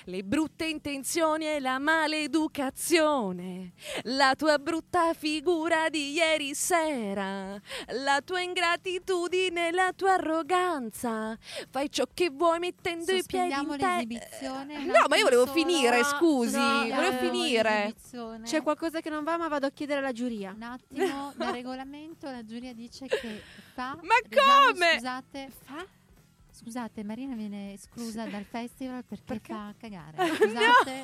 Le 0.05 0.23
brutte 0.23 0.65
intenzioni 0.65 1.45
e 1.45 1.59
la 1.59 1.79
maleducazione, 1.79 3.73
la 4.03 4.35
tua 4.35 4.57
brutta 4.57 5.13
figura 5.13 5.89
di 5.89 6.11
ieri 6.13 6.53
sera, 6.55 7.59
la 8.05 8.21
tua 8.23 8.41
ingratitudine 8.41 9.67
e 9.67 9.71
la 9.71 9.91
tua 9.95 10.13
arroganza. 10.13 11.37
Fai 11.69 11.89
ciò 11.89 12.05
che 12.13 12.29
vuoi 12.29 12.59
mettendo 12.59 13.11
i 13.13 13.23
piedi 13.25 13.53
in 13.53 13.75
te. 13.77 13.85
l'esibizione. 13.85 14.77
un 14.77 14.85
No, 14.85 15.05
ma 15.07 15.15
io 15.17 15.23
volevo 15.23 15.45
solo. 15.45 15.57
finire, 15.57 16.03
scusi, 16.03 16.57
no, 16.57 16.87
volevo 16.87 17.15
eh, 17.15 17.17
finire. 17.17 17.95
C'è 18.43 18.61
qualcosa 18.61 18.99
che 19.01 19.09
non 19.09 19.23
va, 19.23 19.37
ma 19.37 19.47
vado 19.47 19.65
a 19.65 19.71
chiedere 19.71 19.99
alla 19.99 20.11
giuria. 20.11 20.53
Un 20.55 20.63
attimo, 20.63 21.33
dal 21.35 21.53
regolamento 21.53 22.29
la 22.29 22.43
giuria 22.43 22.73
dice 22.73 23.07
che 23.07 23.41
fa... 23.73 23.97
Ma 24.01 24.15
leggiamo, 24.21 24.71
come? 24.71 24.91
Scusate, 24.93 25.51
Fa? 25.63 25.85
Scusate, 26.57 27.03
Marina 27.03 27.35
viene 27.35 27.73
esclusa 27.73 28.25
dal 28.25 28.43
festival 28.43 29.03
perché, 29.05 29.23
Perché? 29.25 29.53
fa 29.53 29.73
cagare. 29.77 30.15
No! 30.27 30.33
Scusate. 30.35 31.03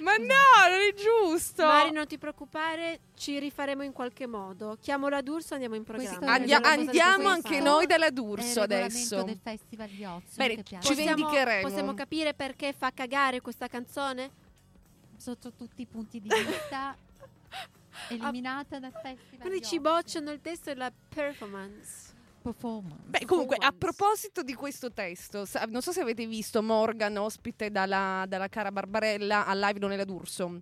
Ma 0.00 0.16
no, 0.16 0.24
non 0.68 0.80
è 0.80 0.94
giusto. 0.94 1.64
Mari, 1.64 1.90
non 1.90 2.06
ti 2.06 2.16
preoccupare, 2.16 3.00
ci 3.14 3.38
rifaremo 3.38 3.82
in 3.82 3.92
qualche 3.92 4.26
modo. 4.26 4.78
Chiamo 4.80 5.08
la 5.08 5.20
D'Urso, 5.20 5.54
andiamo 5.54 5.74
in 5.74 5.84
programma. 5.84 6.32
Andia- 6.32 6.60
andiamo 6.62 7.28
anche 7.28 7.48
festival. 7.48 7.72
noi 7.74 7.86
dalla 7.86 8.06
È 8.06 8.10
D'Urso 8.10 8.60
adesso. 8.62 9.22
del 9.24 9.38
festival 9.42 9.88
di 9.88 10.04
Ozio 10.04 10.36
Bene, 10.36 10.62
ci 10.64 10.76
Possiamo, 10.76 10.94
vendicheremo. 11.14 11.68
possiamo 11.68 11.94
capire 11.94 12.32
perché 12.34 12.72
fa 12.72 12.90
cagare 12.92 13.40
questa 13.40 13.66
canzone? 13.68 14.30
sotto 15.16 15.52
tutti 15.52 15.82
i 15.82 15.86
punti 15.86 16.18
di 16.18 16.30
vista 16.30 16.96
eliminata 18.08 18.78
dal 18.78 18.92
festival 18.92 19.38
Quindi 19.40 19.58
di 19.60 19.64
ci 19.66 19.78
bocciano 19.78 20.30
il 20.30 20.40
testo 20.40 20.70
e 20.70 20.74
la 20.74 20.90
performance. 21.10 22.09
Performance 22.40 23.02
Beh, 23.06 23.24
comunque, 23.26 23.56
a 23.58 23.72
proposito 23.72 24.42
di 24.42 24.54
questo 24.54 24.92
testo, 24.92 25.44
sa- 25.44 25.66
non 25.68 25.82
so 25.82 25.92
se 25.92 26.00
avete 26.00 26.26
visto 26.26 26.62
Morgan, 26.62 27.16
ospite 27.18 27.70
dalla, 27.70 28.24
dalla 28.26 28.48
cara 28.48 28.72
Barbarella 28.72 29.46
al 29.46 29.58
live 29.58 29.78
Donella 29.78 30.04
D'Urso. 30.04 30.60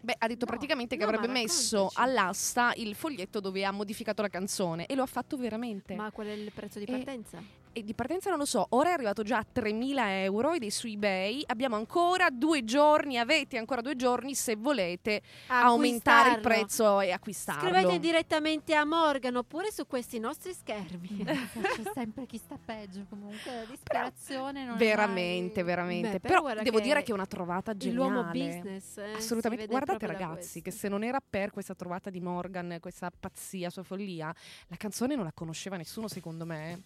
Beh, 0.00 0.16
ha 0.18 0.26
detto 0.26 0.44
No. 0.46 0.50
praticamente 0.50 0.96
che 0.96 1.04
No, 1.04 1.08
avrebbe 1.10 1.28
messo 1.28 1.88
all'asta 1.94 2.72
il 2.76 2.94
foglietto 2.96 3.38
dove 3.38 3.64
ha 3.64 3.70
modificato 3.70 4.20
la 4.20 4.28
canzone 4.28 4.86
e 4.86 4.94
lo 4.96 5.02
ha 5.04 5.06
fatto 5.06 5.36
veramente. 5.36 5.94
Ma 5.94 6.10
qual 6.10 6.26
è 6.26 6.32
il 6.32 6.50
prezzo 6.52 6.80
di 6.80 6.86
partenza? 6.86 7.40
E 7.74 7.82
di 7.82 7.94
partenza 7.94 8.28
non 8.28 8.38
lo 8.38 8.44
so, 8.44 8.66
ora 8.70 8.90
è 8.90 8.92
arrivato 8.92 9.22
già 9.22 9.38
a 9.38 9.46
3.000 9.50 9.94
euro 10.24 10.52
ed 10.52 10.62
è 10.62 10.68
su 10.68 10.86
eBay. 10.86 11.42
Abbiamo 11.46 11.76
ancora 11.76 12.28
due 12.30 12.64
giorni, 12.64 13.18
avete 13.18 13.56
ancora 13.56 13.80
due 13.80 13.96
giorni 13.96 14.34
se 14.34 14.56
volete 14.56 15.22
aumentare 15.46 16.34
il 16.34 16.40
prezzo 16.40 17.00
e 17.00 17.12
acquistarlo. 17.12 17.70
Scrivete 17.70 17.98
direttamente 17.98 18.74
a 18.74 18.84
Morgan 18.84 19.36
oppure 19.36 19.72
su 19.72 19.86
questi 19.86 20.18
nostri 20.18 20.52
schermi. 20.52 21.24
c'è 21.24 21.90
sempre 21.94 22.26
chi 22.26 22.36
sta 22.36 22.58
peggio 22.62 23.06
comunque 23.08 23.50
la 23.54 23.64
disperazione 23.64 24.64
non 24.64 24.74
è 24.74 24.78
Veramente, 24.78 25.62
mai- 25.62 25.70
veramente. 25.74 26.10
Beh, 26.10 26.20
però 26.20 26.42
però 26.42 26.62
devo 26.62 26.76
che 26.78 26.82
dire 26.82 27.02
che 27.02 27.10
è 27.10 27.14
una 27.14 27.26
trovata 27.26 27.76
geniale. 27.76 28.10
L'uomo 28.12 28.30
business. 28.30 28.98
eh, 28.98 29.12
Assolutamente. 29.14 29.66
Guardate 29.66 30.06
ragazzi 30.06 30.60
che 30.60 30.70
se 30.70 30.88
non 30.88 31.02
era 31.04 31.20
per 31.26 31.50
questa 31.50 31.74
trovata 31.74 32.10
di 32.10 32.20
Morgan, 32.20 32.76
questa 32.80 33.10
pazzia, 33.18 33.70
sua 33.70 33.82
follia, 33.82 34.34
la 34.66 34.76
canzone 34.76 35.14
non 35.14 35.24
la 35.24 35.32
conosceva 35.32 35.76
nessuno 35.76 36.08
secondo 36.08 36.44
me. 36.44 36.82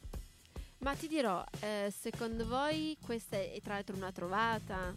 Ma 0.78 0.94
ti 0.94 1.08
dirò, 1.08 1.42
eh, 1.60 1.92
secondo 1.96 2.46
voi 2.46 2.96
questa 3.04 3.36
è 3.36 3.58
tra 3.62 3.74
l'altro 3.74 3.96
una 3.96 4.12
trovata? 4.12 4.94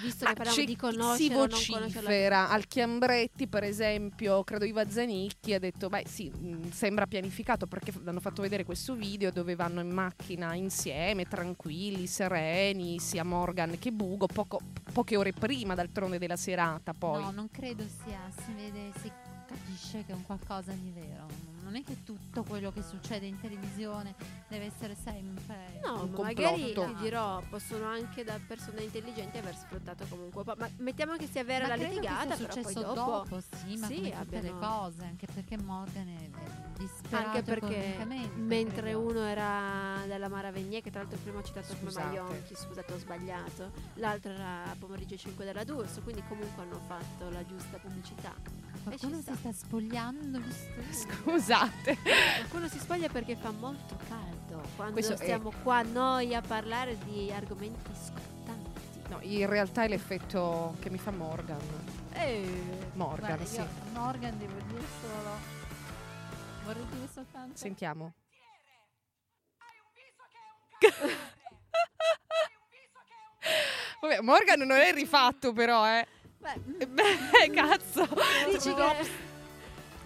Visto 0.00 0.24
Ma 0.24 0.30
che 0.30 0.36
parliamo 0.36 0.58
c'è 0.60 0.64
di 0.64 0.76
conoscere 0.76 1.16
si 1.18 1.68
vocifera 1.74 2.50
al 2.50 2.68
Chiambretti 2.68 3.48
per 3.48 3.64
esempio 3.64 4.44
credo 4.44 4.64
Iva 4.64 4.88
Zanicchi 4.88 5.54
ha 5.54 5.58
detto 5.58 5.88
beh 5.88 6.04
sì 6.06 6.30
mh, 6.30 6.70
sembra 6.70 7.08
pianificato 7.08 7.66
perché 7.66 7.90
f- 7.90 8.02
hanno 8.06 8.20
fatto 8.20 8.40
vedere 8.40 8.62
questo 8.62 8.94
video 8.94 9.32
dove 9.32 9.56
vanno 9.56 9.80
in 9.80 9.90
macchina 9.90 10.54
insieme 10.54 11.24
tranquilli 11.26 12.06
sereni 12.06 13.00
sia 13.00 13.24
Morgan 13.24 13.76
che 13.80 13.90
Bugo 13.90 14.28
poco- 14.28 14.60
poche 14.92 15.16
ore 15.16 15.32
prima 15.32 15.74
d'altronde 15.74 16.18
della 16.18 16.36
serata 16.36 16.92
poi 16.94 17.20
no 17.20 17.32
non 17.32 17.50
credo 17.50 17.82
sia 18.04 18.20
si 18.44 18.52
vede 18.52 18.92
si 19.02 19.10
capisce 19.48 20.04
che 20.04 20.12
è 20.12 20.14
un 20.14 20.24
qualcosa 20.24 20.72
di 20.72 20.90
vero 20.90 21.26
non 21.62 21.76
è 21.76 21.82
che 21.84 22.02
tutto 22.04 22.44
quello 22.44 22.70
che 22.72 22.82
succede 22.82 23.26
in 23.26 23.38
televisione 23.40 24.14
deve 24.48 24.66
essere 24.66 24.94
sempre 24.94 25.80
No, 25.84 26.02
un 26.04 26.10
ma 26.12 26.22
magari 26.22 26.72
complotto. 26.72 26.94
ti 26.94 27.02
dirò, 27.02 27.42
possono 27.50 27.84
anche 27.86 28.24
da 28.24 28.38
persone 28.46 28.82
intelligenti 28.84 29.36
aver 29.36 29.54
sfruttato 29.54 30.06
comunque. 30.08 30.38
un 30.40 30.46
po'. 30.46 30.54
Ma 30.56 30.68
mettiamo 30.78 31.14
che 31.16 31.26
sia 31.26 31.44
vera 31.44 31.64
Ma 31.66 31.68
la 31.68 31.74
credo 31.76 31.90
che 31.90 32.00
litigata, 32.00 32.36
sia 32.36 32.46
però 32.46 32.62
poi 32.62 32.72
successo 32.72 32.94
dopo. 32.94 33.40
sì, 33.40 33.76
ma 33.76 33.86
Sì, 33.86 33.94
come 33.96 34.10
tutte 34.10 34.40
le 34.40 34.48
abbiano- 34.48 34.58
cose, 34.58 35.04
anche 35.04 35.26
perché 35.32 35.58
Morgan 35.58 36.08
è 36.08 36.16
è 36.30 36.67
Anche 37.10 37.42
perché 37.42 38.06
mentre 38.36 38.82
credo. 38.82 39.00
uno 39.00 39.24
era 39.24 40.02
della 40.06 40.28
Maravigné, 40.28 40.80
che 40.80 40.90
tra 40.90 41.00
l'altro 41.00 41.18
prima 41.22 41.38
ho 41.40 41.42
citato 41.42 41.68
come 41.76 41.90
Scusate. 41.90 42.06
Maionchi, 42.06 42.54
scusate 42.54 42.92
ho 42.92 42.98
sbagliato, 42.98 43.70
l'altro 43.94 44.32
era 44.32 44.62
pomeriggio 44.78 45.16
5 45.16 45.44
della 45.44 45.64
D'Urso, 45.64 46.02
quindi 46.02 46.22
comunque 46.28 46.62
hanno 46.62 46.80
fatto 46.86 47.30
la 47.30 47.44
giusta 47.44 47.78
pubblicità. 47.78 48.32
qualcuno 48.84 49.16
si 49.20 49.32
sta. 49.34 49.52
spogliando 49.52 50.40
scusate 50.90 51.96
Qualcuno 52.38 52.68
si 52.68 52.78
spoglia 52.78 53.08
perché 53.08 53.36
fa 53.36 53.50
molto 53.50 53.96
caldo 54.08 54.62
quando 54.76 54.92
Questo 54.94 55.12
è- 55.14 55.16
stiamo 55.16 55.52
qua 55.62 55.82
noi 55.82 56.34
a 56.34 56.40
parlare 56.40 56.96
di 57.04 57.30
argomenti 57.32 57.90
scottanti. 57.92 59.00
no 59.10 59.18
in 59.22 59.46
realtà 59.46 59.82
è 59.82 59.88
l'effetto 59.88 60.76
che 60.80 60.90
mi 60.90 60.98
fa 60.98 61.10
Morgan 61.10 61.58
Eh, 62.12 62.88
Morgan 62.94 63.26
Guarda, 63.36 63.44
sì 63.44 63.62
Morgan 63.92 64.38
devo 64.38 64.54
dire 64.68 64.84
solo 65.00 65.56
vorrei 66.68 66.86
dire 66.90 67.08
soltanto 67.10 67.56
sentiamo 67.56 68.12
Vabbè, 74.00 74.20
Morgan 74.20 74.60
non 74.60 74.78
è 74.78 74.92
rifatto 74.92 75.52
però, 75.52 75.84
eh. 75.88 76.06
Beh, 76.38 76.86
Beh, 76.86 77.50
cazzo. 77.52 78.06
dici 78.48 78.72
che 78.72 79.27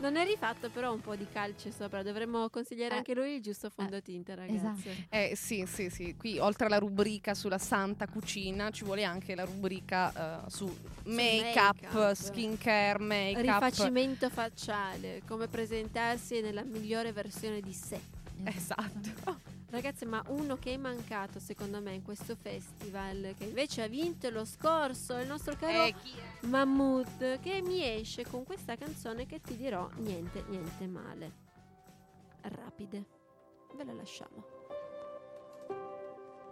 Non 0.03 0.17
è 0.17 0.25
rifatto, 0.27 0.69
però 0.69 0.93
un 0.93 1.01
po' 1.01 1.15
di 1.15 1.27
calce 1.33 1.71
sopra. 1.71 2.03
Dovremmo 2.03 2.51
consigliare 2.51 2.95
Eh. 2.95 2.97
anche 2.99 3.15
lui 3.15 3.35
il 3.37 3.41
giusto 3.41 3.71
fondotinta, 3.71 4.35
ragazzi. 4.35 4.57
esatto. 4.57 4.89
Eh 5.11 5.33
sì, 5.37 5.65
sì, 5.67 5.89
sì. 5.91 6.17
Qui 6.17 6.39
oltre 6.39 6.67
alla 6.67 6.79
rubrica 6.79 7.35
sulla 7.35 7.59
santa 7.59 8.09
cucina 8.09 8.71
ci 8.71 8.83
vuole 8.83 9.05
anche 9.05 9.37
la 9.37 9.45
rubrica 9.45 10.45
eh, 10.45 10.51
su 10.51 10.67
make-up, 11.05 11.81
make-up. 11.83 12.13
skincare, 12.15 12.99
make-up. 12.99 13.43
Rifacimento 13.63 14.29
facciale, 14.29 15.23
come 15.27 15.47
presentarsi 15.47 16.41
nella 16.41 16.65
migliore 16.65 17.13
versione 17.13 17.61
di 17.61 17.73
sé. 17.73 18.01
Esatto. 18.43 19.51
Ragazzi, 19.73 20.05
ma 20.05 20.23
uno 20.29 20.59
che 20.59 20.75
è 20.75 20.77
mancato 20.77 21.39
secondo 21.39 21.81
me 21.81 21.95
in 21.95 22.03
questo 22.03 22.37
festival, 22.37 23.35
che 23.39 23.45
invece 23.45 23.81
ha 23.81 23.87
vinto 23.87 24.29
lo 24.29 24.45
scorso, 24.45 25.17
è 25.17 25.23
il 25.23 25.29
nostro 25.29 25.57
caro 25.57 25.85
Eh? 25.85 25.95
Mahmood, 26.43 27.41
che 27.41 27.63
mi 27.63 27.83
esce 27.83 28.27
con 28.27 28.45
questa 28.45 28.77
canzone 28.77 29.25
che 29.25 29.41
ti 29.41 29.57
dirò 29.57 29.89
niente, 29.97 30.45
niente 30.49 30.87
male. 30.87 31.33
Rapide, 32.43 33.07
ve 33.75 33.85
la 33.85 33.95
lasciamo. 33.95 34.45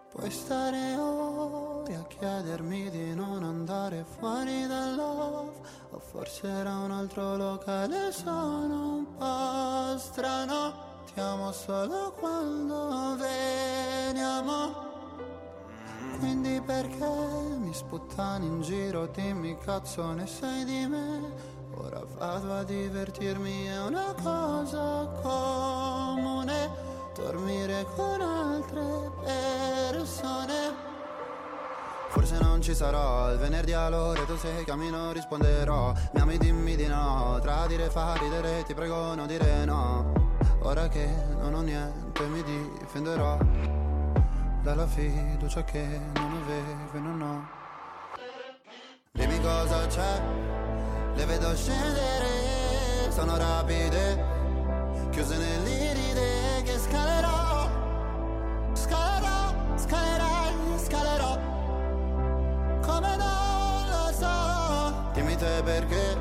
Puoi 0.08 0.30
stare 0.30 0.96
ore 0.96 1.94
a 1.96 2.06
chiedermi 2.06 2.88
di 2.88 3.14
non 3.14 3.44
andare 3.44 4.02
fuori 4.02 4.66
dal 4.66 4.94
love 4.96 5.60
O 5.90 5.98
forse 5.98 6.48
era 6.48 6.78
un 6.78 6.90
altro 6.90 7.36
locale, 7.36 8.12
sono 8.12 8.94
un 8.96 9.14
po' 9.14 9.98
strano 9.98 10.89
Ti 11.20 11.26
amo 11.26 11.52
solo 11.52 12.14
quando 12.18 13.14
veniamo. 13.18 14.72
Quindi 16.18 16.62
perché 16.62 17.04
mi 17.58 17.74
sputtani 17.74 18.46
in 18.46 18.62
giro, 18.62 19.04
dimmi 19.04 19.54
cazzo 19.58 20.12
ne 20.12 20.26
sai 20.26 20.64
di 20.64 20.86
me? 20.86 21.20
Ora 21.74 22.00
vado 22.16 22.54
a 22.54 22.62
divertirmi, 22.62 23.66
è 23.66 23.82
una 23.82 24.14
cosa 24.22 25.10
comune. 25.20 26.70
Dormire 27.14 27.84
con 27.94 28.22
altre 28.22 29.10
persone. 29.22 30.88
Forse 32.08 32.38
non 32.38 32.62
ci 32.62 32.74
sarò 32.74 33.30
il 33.30 33.36
venerdì 33.36 33.74
all'ora 33.74 34.22
tu 34.24 34.38
sei 34.38 34.64
cammino 34.64 35.12
risponderò. 35.12 35.92
Mi 36.14 36.20
ami 36.22 36.38
dimmi 36.38 36.76
di 36.76 36.86
no 36.86 37.38
Tradire 37.42 37.90
fa 37.90 38.14
ridere 38.14 38.64
ti 38.64 38.72
prego 38.72 39.14
non 39.14 39.26
dire 39.26 39.64
no 39.66 40.19
Ora 40.62 40.88
che 40.88 41.08
non 41.38 41.54
ho 41.54 41.62
niente 41.62 42.22
mi 42.26 42.42
difenderò 42.42 43.38
Dalla 44.62 44.86
fiducia 44.86 45.64
che 45.64 45.82
non 46.14 46.42
avevo 46.42 46.92
e 46.92 46.98
non 46.98 47.22
ho. 47.22 47.48
Dimmi 49.12 49.40
cosa 49.40 49.86
c'è 49.86 50.20
Le 51.14 51.24
vedo 51.24 51.56
scendere 51.56 53.10
Sono 53.10 53.38
rapide 53.38 54.38
Chiuse 55.10 55.36
nell'iride 55.38 56.62
che 56.62 56.78
scalerò. 56.78 57.68
Scalerò, 58.74 59.76
scalerai, 59.76 60.54
scalerò. 60.84 61.38
Come 62.80 63.16
non 63.16 63.88
lo 63.88 64.12
so. 64.12 65.10
Dimmi 65.14 65.36
te 65.36 65.62
perché 65.64 66.16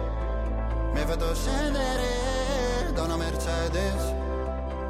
Mi 0.93 1.01
fatto 1.01 1.36
scendere 1.36 2.91
Da 2.93 3.03
una 3.03 3.17
Mercedes 3.17 4.18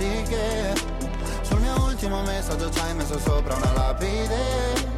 dici 0.00 0.22
che 0.22 0.72
Sul 1.42 1.60
mio 1.60 1.74
ultimo 1.84 2.22
messaggio 2.22 2.70
ci 2.70 2.78
hai 2.80 2.94
messo 2.94 3.18
sopra 3.18 3.54
una 3.54 3.72
lapide. 3.72 4.88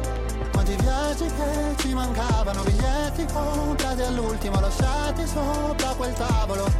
Quanti 0.51 0.75
viaggi 0.75 1.25
che 1.25 1.75
ci 1.77 1.93
mancavano 1.93 2.63
Biglietti? 2.63 3.25
Comprati 3.25 4.01
all'ultimo 4.01 4.59
lasciati 4.59 5.27
sopra 5.27 5.93
quel 5.97 6.13
tavolo. 6.13 6.71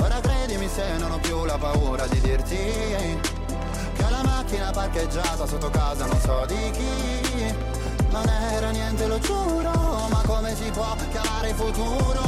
Ora 0.00 0.20
credimi 0.20 0.68
se 0.68 0.96
non 0.98 1.12
ho 1.12 1.18
più 1.18 1.44
la 1.44 1.58
paura 1.58 2.06
di 2.06 2.20
dirti 2.20 2.56
che 2.56 4.10
la 4.10 4.22
macchina 4.22 4.70
parcheggiata 4.70 5.46
sotto 5.46 5.68
casa 5.70 6.06
non 6.06 6.18
so 6.20 6.44
di 6.46 6.70
chi. 6.70 7.56
Non 8.10 8.26
era 8.26 8.70
niente 8.70 9.06
lo 9.06 9.18
giuro 9.18 9.70
Ma 10.08 10.22
come 10.24 10.54
si 10.56 10.70
può 10.70 10.96
chiamare 11.10 11.52
futuro? 11.52 12.22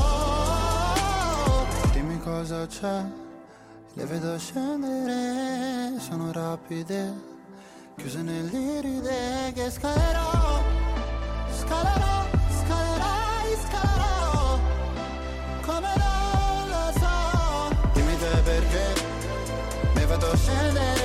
Dimmi 1.92 2.20
cosa 2.20 2.66
c'è 2.66 3.28
Le 3.94 4.04
vedo 4.04 4.38
scendere 4.38 5.98
Sono 5.98 6.32
rapide 6.32 7.30
Chiuse 8.00 8.22
nell'iride 8.22 9.52
che 9.52 9.70
scalerò. 9.70 10.62
Scalerò, 11.52 12.24
scalerai, 12.48 13.56
scalerò. 13.66 14.58
Come 15.60 15.92
non 15.98 16.68
lo 16.70 16.98
so. 16.98 17.76
Dimmi 17.92 18.16
te 18.16 18.40
perché 18.42 18.94
mi 19.96 20.00
fatto 20.06 20.34
scendere 20.34 20.99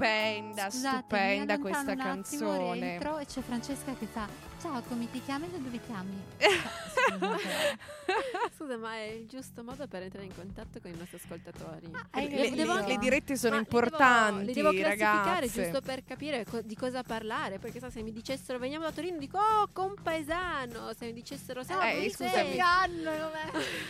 Stupenda, 0.00 0.70
Scusate, 0.70 0.96
stupenda 0.96 1.58
questa 1.58 1.94
canzone. 1.94 2.72
rientro 2.72 3.18
e 3.18 3.26
c'è 3.26 3.42
Francesca 3.42 3.94
che 3.98 4.06
fa 4.06 4.26
Ciao, 4.58 4.80
come 4.88 5.10
ti 5.10 5.22
chiami 5.22 5.44
e 5.44 5.50
da 5.50 5.58
dove 5.58 5.78
chiami? 5.86 6.22
Scusa, 8.56 8.76
ma 8.76 8.94
è 8.94 9.02
il 9.10 9.26
giusto 9.26 9.62
modo 9.62 9.86
per 9.86 10.02
entrare 10.02 10.24
in 10.26 10.34
contatto 10.34 10.80
con 10.80 10.90
i 10.90 10.96
nostri 10.96 11.18
ascoltatori. 11.22 11.90
hai 12.10 12.28
le, 12.30 12.50
le- 12.50 12.86
le 12.86 12.96
dirette 12.98 13.36
sono 13.36 13.56
Ma 13.56 13.60
li 13.60 13.66
devo- 13.68 13.78
importanti, 13.86 14.44
Li 14.46 14.52
devo, 14.52 14.70
classificare 14.70 15.40
ragazze. 15.40 15.62
giusto 15.62 15.80
per 15.80 16.04
capire 16.04 16.44
co- 16.44 16.60
di 16.62 16.76
cosa 16.76 17.02
parlare. 17.02 17.58
Perché 17.58 17.78
sa, 17.80 17.90
se 17.90 18.02
mi 18.02 18.12
dicessero 18.12 18.58
veniamo 18.58 18.84
da 18.84 18.92
Torino, 18.92 19.18
dico 19.18 19.38
oh, 19.38 19.68
compaesano. 19.72 20.92
Se 20.96 21.06
mi 21.06 21.12
dicessero 21.12 21.62
siamo 21.62 21.82
Eh, 21.82 22.08
scusami. 22.10 22.58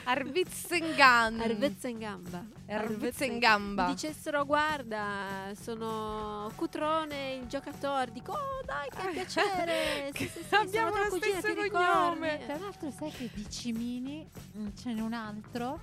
Arvizzengan. 0.04 1.40
Arvezza 1.40 1.88
in 1.88 1.98
gamba. 1.98 2.44
Arvezza 2.66 3.24
in 3.24 3.38
gamba. 3.38 3.86
Mi 3.86 3.92
dicessero 3.94 4.44
guarda, 4.44 5.52
sono 5.60 6.50
Cutrone, 6.56 7.34
il 7.34 7.46
giocatore. 7.46 8.12
Dico, 8.12 8.32
oh 8.32 8.62
dai, 8.64 8.88
che 8.90 9.10
piacere! 9.12 10.10
Sì, 10.20 10.28
sì, 10.28 10.42
sì, 10.46 10.54
Abbiamo 10.54 10.96
lo 10.96 11.16
stesso 11.16 11.52
ti 11.52 11.68
cognome. 11.68 12.30
ricordi? 12.36 12.44
Tra 12.44 12.58
l'altro 12.58 12.90
sai 12.90 13.10
che 13.10 13.30
di 13.32 13.48
Cimini 13.50 14.28
ce 14.76 14.92
n'è 14.92 15.00
un 15.00 15.12
altro 15.12 15.80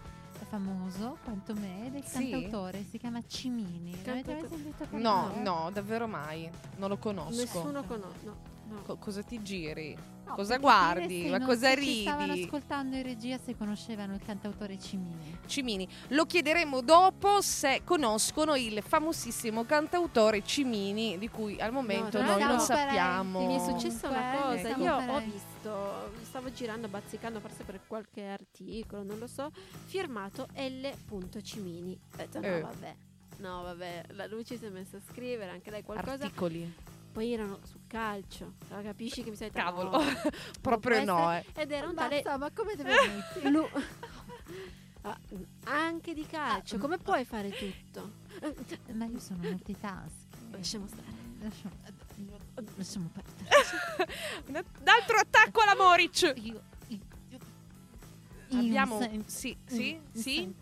famoso 0.49 1.17
quanto 1.23 1.53
me 1.55 1.89
del 1.91 2.03
Sì? 2.03 2.29
cantautore, 2.29 2.83
si 2.89 2.97
chiama 2.97 3.21
Cimini. 3.25 3.91
L'avete 4.05 4.33
mai 4.35 4.47
sentito 4.47 4.85
No, 4.91 4.99
parlare? 5.01 5.41
no, 5.41 5.69
davvero 5.73 6.07
mai. 6.07 6.49
Non 6.77 6.89
lo 6.89 6.97
conosco. 6.97 7.35
Nessuno 7.35 7.83
conosce. 7.83 8.23
No, 8.25 8.35
no. 8.69 8.81
Co- 8.83 8.97
cosa 8.97 9.21
ti 9.23 9.41
giri? 9.41 9.97
No, 10.27 10.33
cosa 10.35 10.57
guardi? 10.57 11.29
Ma 11.29 11.39
cosa 11.39 11.73
Ci 11.73 12.01
stavano 12.01 12.33
ridi? 12.33 12.43
ascoltando 12.45 12.97
in 12.97 13.03
regia 13.03 13.37
se 13.37 13.55
conoscevano 13.55 14.13
il 14.13 14.21
cantautore 14.25 14.77
Cimini. 14.77 15.37
Cimini. 15.45 15.87
Lo 16.09 16.25
chiederemo 16.25 16.81
dopo 16.81 17.39
se 17.41 17.81
conoscono 17.85 18.55
il 18.55 18.81
famosissimo 18.85 19.63
cantautore 19.63 20.43
Cimini, 20.43 21.17
di 21.17 21.29
cui 21.29 21.57
al 21.61 21.71
momento 21.71 22.17
tra 22.19 22.25
noi 22.25 22.43
non 22.43 22.59
sappiamo. 22.59 23.45
Mi 23.45 23.55
è 23.55 23.59
successa 23.59 24.09
una 24.09 24.31
cosa, 24.41 24.75
io 24.75 24.95
ho 24.95 25.19
visto, 25.21 26.11
stavo 26.23 26.51
girando, 26.51 26.89
bazzicando 26.89 27.39
forse 27.39 27.63
per 27.63 27.79
qualche 27.87 28.25
articolo, 28.25 29.03
non 29.03 29.19
lo 29.19 29.27
so, 29.27 29.49
firmato 29.85 30.47
L. 30.55 30.89
Cimini. 31.41 31.97
Ho 32.13 32.17
detto 32.17 32.41
no 32.41 32.45
Eh. 32.47 32.61
vabbè, 32.61 32.95
no 33.37 33.61
vabbè, 33.61 34.03
la 34.09 34.25
Luci 34.27 34.57
si 34.57 34.65
è 34.65 34.69
messa 34.69 34.97
a 34.97 35.01
scrivere, 35.09 35.51
anche 35.51 35.71
lei 35.71 35.83
qualcosa, 35.83 36.25
Articoli. 36.25 36.73
Poi 37.17 37.33
erano 37.33 37.57
sul 37.63 37.79
calcio, 37.87 38.53
allora 38.67 38.89
capisci 38.89 39.23
che 39.23 39.31
mi 39.31 39.35
sei 39.35 39.49
Cavolo, 39.49 39.89
no, 39.97 39.99
proprio 40.61 41.03
no, 41.03 41.33
eh. 41.33 41.43
Ed 41.55 41.71
era 41.71 41.87
un 41.87 41.95
tale... 41.95 42.21
Basta, 42.21 42.37
ma 42.37 42.51
come 42.51 42.75
deve 42.75 42.93
Lu- 43.49 43.67
Ah, 45.01 45.17
anche 45.63 46.13
di 46.13 46.27
calcio, 46.27 46.77
come 46.77 46.99
puoi 46.99 47.25
fare 47.25 47.49
tutto? 47.49 48.11
Ma 48.93 49.05
io 49.05 49.19
sono 49.19 49.39
multitask. 49.41 50.13
Lasciamo 50.51 50.85
stare. 50.85 51.07
Lasciamo, 51.39 51.75
lasciamo 52.75 53.09
perdere. 53.11 54.13
Un 54.45 54.55
altro 54.87 55.17
attacco 55.17 55.61
alla 55.61 55.75
Moric. 55.75 56.33
Io, 56.35 56.61
io, 56.89 56.99
io, 57.29 58.59
Abbiamo 58.59 58.99
sì, 59.25 59.57
sì, 59.65 59.99
sì. 60.13 60.53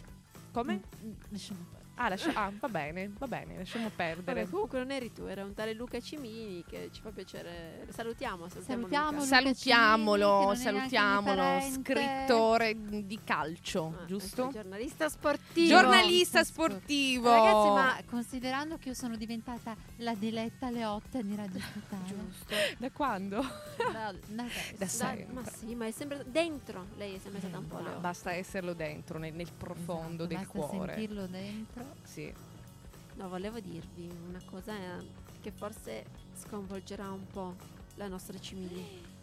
Come? 0.54 0.82
Mm, 1.04 1.12
Lasciamo 1.32 1.60
perdere. 1.60 1.75
Ah, 1.98 2.10
lascia- 2.10 2.34
ah, 2.34 2.52
va 2.60 2.68
bene, 2.68 3.10
va 3.18 3.26
bene, 3.28 3.58
lasciamo 3.58 3.90
perdere. 3.96 4.42
Vabbè, 4.42 4.50
comunque 4.52 4.80
non 4.80 4.92
eri 4.92 5.14
tu, 5.14 5.24
era 5.24 5.46
un 5.46 5.54
tale 5.54 5.74
Luca 5.74 6.00
Cimini 6.02 6.64
che 6.68 6.90
ci 6.92 7.02
fa 7.02 7.12
piacere. 7.12 7.88
Salutiamo, 7.90 8.50
salutiamo, 8.50 8.82
Salutiamo 8.82 9.12
Luca. 9.12 9.26
Salutiamolo, 9.26 10.56
Cimini, 10.56 10.64
che 10.64 10.72
non 10.72 10.76
è 10.76 10.90
neanche 10.90 10.96
salutiamolo, 10.98 11.84
scrittore 11.84 12.76
di 13.08 13.20
calcio, 13.24 13.96
Ah, 14.02 14.06
giusto? 14.06 14.50
giornalista 14.52 15.08
sportivo. 15.10 15.68
Giornalista 15.70 16.44
Sport- 16.44 16.72
sportivo. 16.72 17.30
Ragazzi, 17.32 17.68
ma 17.70 18.04
considerando 18.10 18.78
che 18.78 18.90
io 18.90 18.96
sono 18.96 19.16
diventata 19.16 19.76
la 19.98 20.14
diletta 20.16 20.70
Leotta 20.70 21.22
di 21.22 21.34
Radio 21.36 21.60
Statale, 21.62 22.08
Giusto. 22.08 22.56
da 22.78 22.92
quando? 22.92 23.42
da, 23.94 24.14
da 24.28 24.44
adesso. 24.76 24.98
Sempre. 25.06 25.28
ma 25.34 25.44
sì, 25.46 25.76
ma 25.76 25.86
è 25.86 25.92
sempre 25.92 26.24
dentro. 26.28 26.88
Lei 26.98 27.16
è 27.16 27.20
sempre 27.20 27.40
stata 27.40 27.58
un 27.58 27.68
po' 27.68 27.76
Dentro. 27.76 27.92
Leo. 27.94 28.02
Basta 28.02 28.34
esserlo 28.34 28.74
dentro, 28.74 29.18
nel, 29.18 29.34
nel 29.34 29.50
profondo 29.58 30.24
Esatto, 30.24 30.26
del 30.26 30.38
basta 30.38 30.52
cuore. 30.76 30.94
sentirlo 30.94 31.26
dentro. 31.28 31.85
Sì. 32.04 32.34
No, 33.16 33.30
volevo 33.30 33.60
dirvi 33.60 34.10
una 34.28 34.42
cosa 34.46 34.76
eh, 34.76 35.08
che 35.42 35.52
forse 35.52 36.06
sconvolgerà 36.36 37.10
un 37.12 37.26
po' 37.28 37.56
la 37.96 38.08
nostra 38.08 38.40
Cimini. 38.40 39.14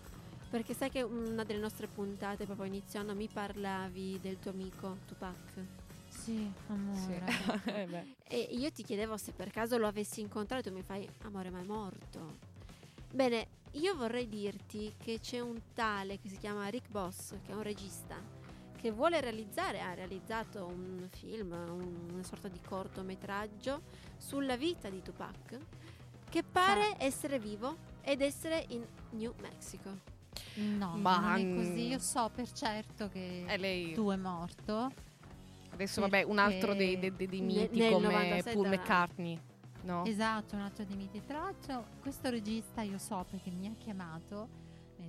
Perché 0.49 0.75
sai 0.75 0.91
che 0.91 1.03
una 1.03 1.45
delle 1.45 1.61
nostre 1.61 1.87
puntate, 1.87 2.45
proprio 2.45 2.67
iniziando, 2.67 3.15
mi 3.15 3.29
parlavi 3.29 4.19
del 4.21 4.39
tuo 4.39 4.51
amico 4.51 4.99
Tupac. 5.07 5.65
Sì, 6.09 6.51
amore. 6.69 7.25
sì. 7.27 7.71
Eh. 7.71 8.17
E 8.29 8.49
io 8.53 8.71
ti 8.71 8.83
chiedevo 8.83 9.17
se 9.17 9.33
per 9.33 9.51
caso 9.51 9.77
lo 9.79 9.87
avessi 9.87 10.21
incontrato 10.21 10.69
e 10.69 10.71
tu 10.71 10.77
mi 10.77 10.83
fai, 10.83 11.09
amore, 11.23 11.51
ma 11.51 11.61
è 11.61 11.65
morto. 11.65 12.39
Bene, 13.11 13.47
io 13.73 13.95
vorrei 13.97 14.29
dirti 14.29 14.95
che 14.99 15.19
c'è 15.21 15.41
un 15.41 15.59
tale 15.75 16.19
che 16.19 16.29
si 16.29 16.37
chiama 16.37 16.69
Rick 16.69 16.91
Boss, 16.91 17.35
che 17.45 17.53
è 17.53 17.55
un 17.55 17.63
regista, 17.63 18.17
che 18.83 18.91
vuole 18.91 19.21
realizzare, 19.21 19.81
ha 19.81 19.95
realizzato 19.95 20.67
un 20.67 21.07
film, 21.11 21.53
un- 21.53 22.09
una 22.15 22.23
sorta 22.25 22.49
di 22.49 22.59
cortometraggio 22.61 23.83
sulla 24.19 24.57
vita 24.57 24.91
di 24.91 25.01
Tupac, 25.03 25.57
che 26.29 26.43
pare 26.43 26.97
essere 26.99 27.39
vivo 27.39 27.77
ed 28.03 28.21
essere 28.21 28.65
in 28.71 28.85
New 29.11 29.33
Mexico. 29.41 29.91
No, 30.55 30.97
Ma- 30.97 31.37
non 31.37 31.39
è 31.39 31.55
così. 31.55 31.87
Io 31.87 31.99
so 32.01 32.29
per 32.35 32.51
certo 32.51 33.09
che 33.09 33.45
lei 33.57 33.93
tu 33.93 34.11
è 34.11 34.17
morto. 34.17 34.91
adesso 35.71 36.01
vabbè, 36.01 36.25
un 36.25 36.39
altro 36.39 36.75
dei, 36.75 36.99
dei- 36.99 37.15
dei- 37.15 37.29
dei 37.29 37.41
Ne- 37.41 37.47
miti 37.63 37.79
nel 37.79 37.93
come 37.93 38.07
97 38.09 38.53
Paul 38.53 38.69
McCartney. 38.69 39.41
No? 39.83 40.05
Esatto, 40.05 40.55
un 40.57 40.61
altro 40.61 40.85
di 40.85 40.95
miti. 40.97 41.23
Tra 41.25 41.39
l'altro, 41.41 41.85
questo 42.01 42.29
regista 42.31 42.83
io 42.83 42.99
so 42.99 43.25
perché 43.31 43.51
mi 43.51 43.67
ha 43.69 43.73
chiamato. 43.79 44.61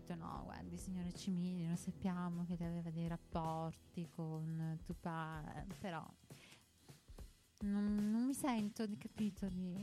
Detto: 0.05 0.15
No, 0.15 0.41
guardi, 0.43 0.77
signore 0.77 1.13
Cimini, 1.13 1.65
noi 1.65 1.77
sappiamo 1.77 2.45
che 2.45 2.61
aveva 2.61 2.89
dei 2.91 3.07
rapporti 3.07 4.07
con 4.09 4.77
Tupac, 4.83 5.77
però 5.79 6.05
non, 7.61 8.09
non 8.11 8.25
mi 8.25 8.33
sento 8.33 8.85
di 8.85 8.97
capito 8.97 9.47
di. 9.47 9.73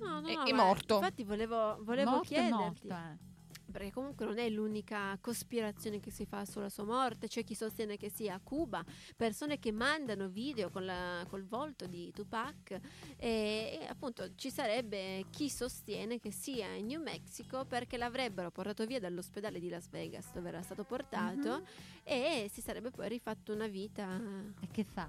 No, 0.00 0.20
no, 0.20 0.26
È- 0.26 0.34
no, 0.34 0.42
è 0.44 0.52
morto. 0.52 0.94
Infatti 0.96 1.22
volevo, 1.22 1.78
volevo 1.84 2.10
morto, 2.10 2.24
è 2.24 2.26
chiederti. 2.48 2.52
morto, 2.54 2.88
eh. 2.88 3.32
Perché 3.74 3.90
comunque 3.90 4.24
non 4.24 4.38
è 4.38 4.48
l'unica 4.50 5.18
cospirazione 5.20 5.98
che 5.98 6.12
si 6.12 6.26
fa 6.26 6.44
sulla 6.44 6.68
sua 6.68 6.84
morte, 6.84 7.26
c'è 7.26 7.42
chi 7.42 7.56
sostiene 7.56 7.96
che 7.96 8.08
sia 8.08 8.34
a 8.34 8.40
Cuba, 8.40 8.84
persone 9.16 9.58
che 9.58 9.72
mandano 9.72 10.28
video 10.28 10.70
con 10.70 10.84
la- 10.84 11.26
col 11.28 11.42
volto 11.44 11.86
di 11.86 12.12
Tupac 12.12 12.70
e, 13.16 13.80
e 13.80 13.86
appunto 13.88 14.36
ci 14.36 14.48
sarebbe 14.52 15.24
chi 15.30 15.50
sostiene 15.50 16.20
che 16.20 16.30
sia 16.30 16.68
in 16.74 16.86
New 16.86 17.02
Mexico 17.02 17.64
perché 17.64 17.96
l'avrebbero 17.96 18.52
portato 18.52 18.86
via 18.86 19.00
dall'ospedale 19.00 19.58
di 19.58 19.68
Las 19.68 19.88
Vegas 19.88 20.30
dove 20.32 20.50
era 20.50 20.62
stato 20.62 20.84
portato 20.84 21.58
Mhm. 21.58 21.64
e 22.04 22.50
si 22.52 22.60
sarebbe 22.60 22.92
poi 22.92 23.08
rifatto 23.08 23.52
una 23.52 23.66
vita... 23.66 24.20
E 24.60 24.68
che 24.70 24.84
fa? 24.84 25.08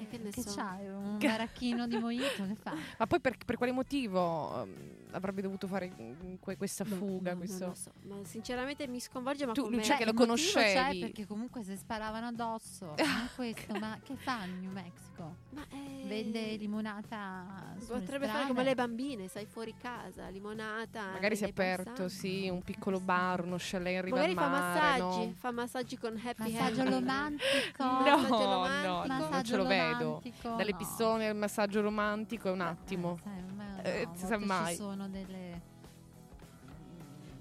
E 0.00 0.06
che 0.08 0.18
ne 0.18 0.30
Che 0.30 0.42
so. 0.42 0.54
c'hai? 0.54 0.86
Un 0.88 1.18
baracchino 1.18 1.86
di 1.88 1.96
mojito? 1.98 2.46
Che 2.46 2.54
fa? 2.60 2.72
Ma 2.98 3.06
poi 3.06 3.20
per, 3.20 3.36
per 3.44 3.56
quale 3.56 3.72
motivo 3.72 4.62
ehm, 4.62 4.72
avrebbe 5.10 5.42
dovuto 5.42 5.66
fare 5.66 5.90
mm, 6.00 6.34
que- 6.38 6.56
questa 6.56 6.84
Boh, 6.84 6.94
fuga? 6.94 7.32
no, 7.32 7.38
questo- 7.38 7.58
non 7.58 7.68
lo 7.70 7.74
so, 7.74 7.90
ma 8.02 8.24
sinceramente 8.24 8.86
mi 8.86 9.00
sconvolge 9.00 9.44
ma 9.46 9.52
Tu, 9.52 9.62
come... 9.62 9.76
Lucia, 9.76 9.96
che 9.96 10.04
lo 10.04 10.10
il 10.10 10.16
motivo 10.16 10.36
c'è 10.36 10.72
conoscevi. 10.74 11.00
perché 11.00 11.26
comunque 11.26 11.64
se 11.64 11.76
sparavano 11.76 12.26
addosso, 12.28 12.94
non 12.96 13.24
è 13.26 13.28
questo, 13.34 13.74
ma 13.78 13.98
che 14.02 14.14
fa 14.16 14.44
in 14.44 14.60
New 14.60 14.70
Mexico? 14.70 15.34
Ma, 15.50 15.62
eh, 15.70 16.04
Vende 16.06 16.54
limonata 16.56 17.74
sulle 17.80 17.98
Potrebbe 18.00 18.28
fare 18.28 18.46
come 18.46 18.62
le 18.62 18.74
bambine, 18.76 19.26
sai, 19.28 19.46
fuori 19.46 19.74
casa, 19.76 20.28
limonata. 20.28 21.10
Magari 21.12 21.34
si 21.36 21.44
è 21.44 21.48
aperto, 21.48 22.08
sì, 22.08 22.48
un 22.48 22.62
piccolo 22.62 23.00
bar, 23.00 23.42
uno 23.44 23.56
chalet 23.58 23.96
in 23.96 24.02
riva 24.04 24.16
Magari 24.16 24.32
al 24.32 24.38
fa 24.38 24.48
mare, 24.48 25.00
massaggi, 25.00 25.26
no? 25.26 25.34
fa 25.36 25.50
massaggi 25.50 25.98
con 25.98 26.20
happy 26.22 26.52
Massaggio 26.52 26.80
ending. 26.82 26.98
romantico. 27.00 27.82
No, 27.84 27.88
Massaggio 28.00 28.28
no, 28.44 28.52
romantico. 28.52 28.86
no, 28.88 28.98
non 28.98 29.06
Massaggio 29.18 29.50
ce 29.50 29.56
lo 29.56 29.66
vedo. 29.66 29.87
Romantico, 29.92 30.48
Dalle 30.56 30.70
no. 30.72 30.76
pistole 30.76 31.28
al 31.28 31.36
massaggio 31.36 31.80
romantico 31.80 32.48
è 32.48 32.50
un 32.52 32.60
attimo. 32.60 33.18
Eh, 33.18 33.22
sai, 33.22 33.42
ma 33.54 33.82
Eh, 33.82 34.04
no, 34.06 34.16
sa 34.16 34.26
volte 34.28 34.44
mai. 34.44 34.74
Ci 34.74 34.80
sono 34.80 35.08
delle... 35.08 35.60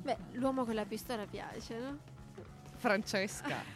Beh, 0.02 0.18
l'uomo 0.34 0.64
con 0.66 0.74
la 0.76 0.86
pistola 0.86 1.26
piace, 1.26 1.78
no? 1.80 1.98
Francesca. 2.78 3.76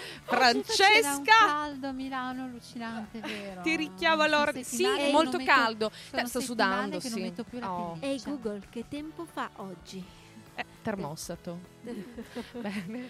Francesca! 0.24 1.22
caldo 1.46 1.92
Milano 1.92 2.44
allucinante, 2.44 3.20
vero? 3.20 3.60
Ti 3.62 3.76
richiamo 3.76 4.22
allora. 4.22 4.52
Sì, 4.62 4.86
molto 5.12 5.38
metto- 5.38 5.50
caldo. 5.50 5.86
Eh, 6.12 6.26
sto 6.26 6.40
settimane 6.40 6.44
sudando, 6.44 6.98
che 6.98 7.08
sì. 7.08 7.14
non 7.14 7.20
metto 7.22 7.44
più 7.44 7.58
la 7.58 7.72
Oh. 7.72 7.96
Ehi 8.00 8.20
Google, 8.24 8.62
che 8.70 8.84
tempo 8.88 9.24
fa 9.24 9.50
oggi? 9.56 10.04
Eh, 10.54 10.64
termostato. 10.82 11.58
Bene. 12.60 13.08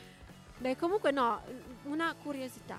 Beh, 0.59 0.77
comunque 0.77 1.11
no, 1.11 1.42
una 1.85 2.14
curiosità. 2.23 2.79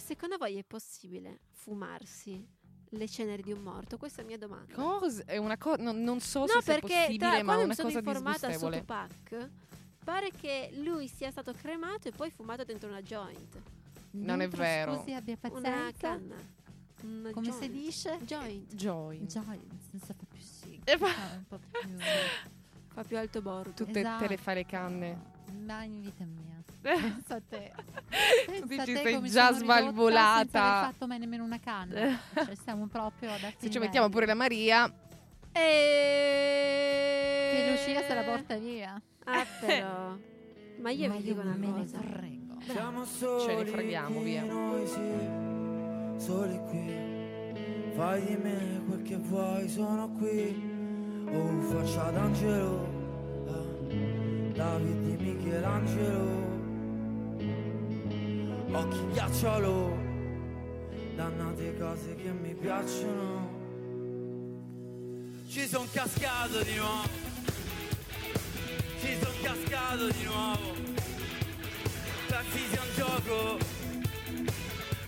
Secondo 0.00 0.36
voi 0.36 0.56
è 0.56 0.64
possibile 0.64 1.40
fumarsi 1.52 2.46
le 2.90 3.08
ceneri 3.08 3.42
di 3.42 3.52
un 3.52 3.60
morto? 3.62 3.96
Questa 3.96 4.20
è 4.20 4.22
la 4.22 4.28
mia 4.28 4.38
domanda. 4.38 4.74
Cosa? 4.74 5.24
È 5.24 5.36
una 5.36 5.56
cosa. 5.56 5.82
Non, 5.82 6.02
non 6.02 6.20
so 6.20 6.40
No, 6.40 6.46
se 6.46 6.52
sia 6.62 6.74
perché 6.74 6.94
possibile, 6.94 7.18
tra- 7.30 7.42
ma 7.42 7.58
è 7.58 7.64
una 7.64 7.74
sono 7.74 7.88
cosa 7.88 7.98
informata 7.98 8.38
su 8.38 8.46
disgustevole. 8.68 8.78
Tupac, 8.80 9.50
pare 10.04 10.30
che 10.30 10.70
lui 10.74 11.08
sia 11.08 11.30
stato 11.30 11.52
cremato 11.52 12.08
e 12.08 12.12
poi 12.12 12.30
fumato 12.30 12.64
dentro 12.64 12.88
una 12.88 13.02
joint. 13.02 13.60
Non 14.12 14.36
è 14.40 14.48
Dentro, 14.48 14.62
vero. 14.62 14.96
Scusi, 14.98 15.12
abbia 15.12 15.36
Una 15.42 15.50
pazienza. 15.60 16.08
canna. 16.08 16.36
Una 17.02 17.30
Come 17.30 17.52
si 17.52 17.58
joint. 17.58 17.72
dice? 17.72 18.18
Joint. 18.22 18.74
Joy. 18.74 19.26
Joy, 19.26 19.60
senza 19.90 20.14
fa 20.14 20.24
più 20.26 20.40
sì. 20.40 20.80
Ma- 20.98 21.08
Fa 21.08 21.34
un 21.36 21.44
po' 21.46 21.58
più... 21.58 21.96
Fa 22.94 23.04
più 23.04 23.18
alto 23.18 23.42
bordo. 23.42 23.72
Tu 23.72 23.84
te, 23.84 23.92
te 23.92 24.00
le 24.02 24.08
Esatto. 24.08 24.36
fai 24.38 24.54
le 24.54 24.64
canne. 24.66 25.20
Ma 25.66 25.82
in 25.84 26.00
vita 26.00 26.24
mia. 26.24 26.45
Pensa 26.94 27.34
a 27.36 27.40
te. 27.48 27.72
Tu 28.46 28.66
Pensa 28.66 28.82
a 28.82 28.84
ci 28.84 28.92
te 28.94 29.02
sei 29.02 29.30
già 29.30 29.52
svalvolata. 29.52 30.38
Senza 30.40 30.62
aver 30.62 30.92
fatto 30.92 31.06
mai 31.06 31.18
nemmeno 31.18 31.44
una 31.44 31.58
canna. 31.58 32.18
cioè, 32.34 32.54
stiamo 32.54 32.86
proprio 32.86 33.32
ad 33.32 33.42
alti 33.42 33.56
Se 33.66 33.70
ci 33.70 33.78
mettiamo 33.78 34.08
pure 34.08 34.26
la 34.26 34.34
Maria. 34.34 34.90
E... 35.52 37.50
Che 37.52 37.70
Lucia 37.70 38.02
se 38.06 38.14
la 38.14 38.22
porta 38.22 38.56
via. 38.56 39.00
Ah, 39.24 39.44
però. 39.60 40.16
Ma 40.78 40.90
io 40.90 41.08
Ma 41.08 41.14
vi 41.16 41.22
dico 41.22 41.40
una 41.40 41.54
me 41.54 41.66
ne 41.68 41.72
cosa. 41.72 41.98
frego. 42.00 42.54
Siamo 42.68 43.04
soli 43.04 43.44
Ce 43.44 43.54
ne 43.54 43.64
freghiamo, 43.66 44.20
via. 44.20 44.42
Noi 44.44 44.86
sì, 44.86 46.24
soli 46.24 46.58
qui 46.68 47.04
Fai 47.94 48.24
di 48.26 48.36
me 48.36 48.82
quel 48.86 49.02
che 49.02 49.16
vuoi, 49.16 49.68
sono 49.68 50.08
qui. 50.10 50.74
Oh, 51.32 51.60
faccia 51.62 52.10
d'angelo. 52.10 52.86
eh, 53.88 54.50
David 54.52 55.16
di 55.16 55.24
Michelangelo. 55.24 56.45
Occhi 58.76 59.06
ghiacciolo. 59.12 59.96
Dannate 61.14 61.78
cose 61.78 62.14
che 62.14 62.30
mi 62.30 62.54
piacciono. 62.54 63.48
Ci 65.48 65.66
son 65.66 65.88
cascato 65.90 66.62
di 66.62 66.74
nuovo. 66.74 67.08
Ci 69.00 69.16
son 69.18 69.32
cascato 69.40 70.08
di 70.08 70.24
nuovo. 70.24 70.74
Pensi 72.26 72.60
sia 72.70 72.82
un 72.82 72.92
gioco. 72.94 73.58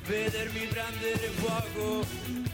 Vedermi 0.06 0.66
prendere 0.68 1.28
fuoco. 1.36 2.47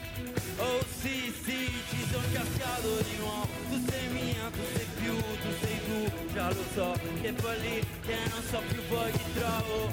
Oh 0.57 0.79
sì, 1.01 1.33
sì, 1.43 1.71
ci 1.89 2.07
son 2.11 2.23
cascato 2.31 3.01
di 3.01 3.15
nuovo. 3.17 3.47
Tu 3.69 3.77
sei 3.89 4.07
mia, 4.09 4.49
tu 4.51 4.61
sei 4.73 4.87
più, 5.01 5.15
tu 5.15 5.49
sei 5.61 5.79
tu. 5.85 5.99
Già 6.33 6.47
lo 6.49 6.63
so, 6.73 6.93
che 7.21 7.33
poi 7.33 7.59
lì 7.61 7.83
che 8.05 8.15
non 8.29 8.41
so 8.49 8.61
più 8.67 8.81
poi 8.87 9.11
ti 9.11 9.23
trovo. 9.33 9.91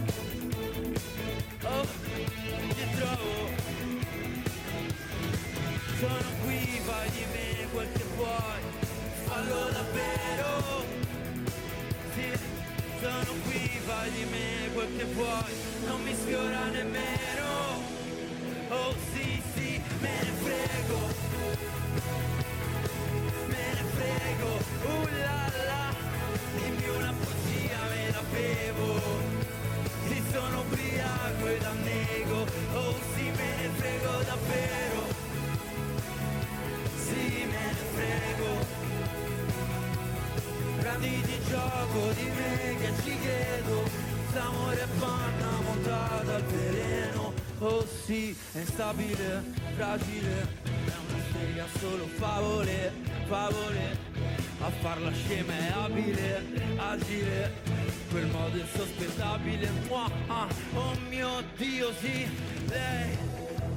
Oh, 1.65 1.87
ti 2.77 2.87
trovo. 2.97 3.51
Sono 5.99 6.31
qui, 6.43 6.59
fai 6.85 7.11
di 7.11 7.25
me 7.33 7.67
quel 7.73 7.89
che 7.93 8.05
vuoi, 8.17 8.63
fallo 9.25 9.71
davvero. 9.71 10.51
Sì, 12.15 12.29
sono 13.01 13.33
qui, 13.45 13.63
fai 13.87 14.11
di 14.11 14.25
me 14.25 14.73
quel 14.75 14.97
che 14.97 15.05
vuoi, 15.05 15.53
non 15.87 16.03
mi 16.03 16.15
sfiora 16.15 16.65
nemmeno. 16.71 17.51
Oh 18.71 18.95
sì, 19.13 19.41
sì, 19.55 19.62
me 20.03 20.15
ne 20.25 20.33
frego. 20.43 21.01
Me 23.53 23.65
ne 23.77 23.85
frego, 23.95 24.51
uh 24.93 25.07
la 25.23 25.41
la, 25.69 25.85
dimmi 26.57 26.87
una 26.97 27.13
bugia, 27.21 27.81
me 27.93 28.05
la 28.15 28.23
bevo. 28.33 28.91
Sì, 30.07 30.23
sono 30.33 30.61
ubriaco 30.61 31.47
ed 31.47 31.65
annego, 31.73 32.39
oh 32.75 32.95
sì, 33.15 33.25
me 33.39 33.51
ne 33.61 33.69
frego 33.79 34.13
davvero. 34.31 35.03
Sì, 37.05 37.47
me 37.53 37.65
ne 37.77 37.85
frego. 37.95 38.51
Prenditi 40.81 41.37
gioco 41.49 42.13
di 42.19 42.32
Oh 48.03 48.05
sì, 48.05 48.37
è 48.53 48.59
instabile, 48.59 49.45
fragile. 49.77 50.49
È 50.65 50.93
una 51.09 51.23
stella 51.31 51.67
solo 51.79 52.07
favole, 52.09 52.93
favole. 53.29 53.97
A 54.61 54.71
farla 54.81 55.13
scema 55.13 55.53
è 55.53 55.71
abile, 55.71 56.43
agile. 56.79 57.53
Quel 58.11 58.27
modo 58.27 58.57
insospettabile. 58.57 59.71
Mua, 59.87 60.11
ah, 60.27 60.49
oh 60.75 60.97
mio 61.09 61.45
Dio, 61.57 61.93
sì, 62.01 62.29
lei 62.67 63.17